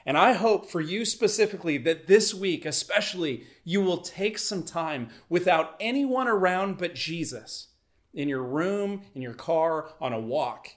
And 0.07 0.17
I 0.17 0.35
hope 0.35 0.71
for 0.71 0.81
you 0.81 1.05
specifically 1.05 1.79
that 1.79 2.07
this 2.07 2.33
week, 2.33 2.65
especially, 2.65 3.45
you 3.65 3.81
will 3.81 3.99
take 3.99 4.39
some 4.39 4.63
time 4.63 5.09
without 5.29 5.75
anyone 5.81 6.29
around 6.29 6.79
but 6.79 6.95
Jesus 6.95 7.69
in 8.15 8.29
your 8.29 8.45
room, 8.45 9.03
in 9.17 9.23
your 9.23 9.35
car, 9.35 9.89
on 10.01 10.13
a 10.13 10.21
walk, 10.21 10.69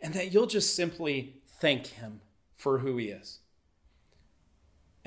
and 0.00 0.14
that 0.14 0.32
you'll 0.32 0.46
just 0.46 0.74
simply 0.74 1.36
thank 1.46 1.88
him 1.88 2.22
for 2.56 2.78
who 2.80 2.96
he 2.96 3.06
is 3.06 3.38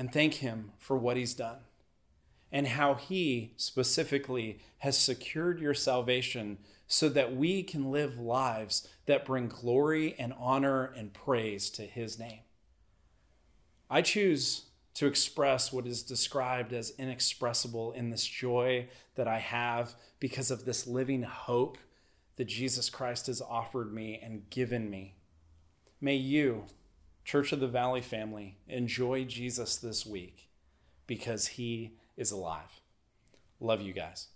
and 0.02 0.12
thank 0.12 0.34
Him 0.34 0.72
for 0.80 0.98
what 0.98 1.16
He's 1.16 1.36
done 1.36 1.60
and 2.52 2.70
how 2.70 2.96
He 2.96 3.54
specifically 3.56 4.58
has 4.80 4.98
secured 4.98 5.60
your 5.60 5.76
salvation 5.76 6.58
so 6.88 7.08
that 7.10 7.36
we 7.36 7.62
can 7.62 7.92
live 7.92 8.18
lives 8.18 8.88
that 9.06 9.26
bring 9.26 9.48
glory 9.48 10.16
and 10.18 10.34
honor 10.40 10.86
and 10.98 11.14
praise 11.14 11.70
to 11.70 11.84
His 11.84 12.18
name. 12.18 12.40
I 13.92 14.02
choose 14.02 14.64
to 14.96 15.06
express 15.06 15.72
what 15.72 15.86
is 15.86 16.02
described 16.02 16.74
as 16.74 16.94
inexpressible 16.98 17.92
in 17.92 18.10
this 18.10 18.26
joy 18.26 18.88
that 19.14 19.28
I 19.28 19.38
have 19.38 19.94
because 20.20 20.50
of 20.50 20.66
this 20.66 20.88
living 20.88 21.22
hope 21.22 21.78
that 22.38 22.46
Jesus 22.46 22.90
Christ 22.90 23.28
has 23.28 23.40
offered 23.40 23.94
me 23.94 24.20
and 24.20 24.50
given 24.50 24.90
me. 24.90 25.14
May 26.02 26.16
you 26.16 26.66
Church 27.24 27.52
of 27.52 27.60
the 27.60 27.68
Valley 27.68 28.02
family, 28.02 28.58
enjoy 28.68 29.26
Jesus 29.26 29.76
this 29.78 30.06
week 30.06 30.50
because 31.08 31.48
he 31.48 31.98
is 32.18 32.32
alive. 32.32 32.82
Love 33.60 33.82
you 33.82 33.94
guys. 33.94 34.28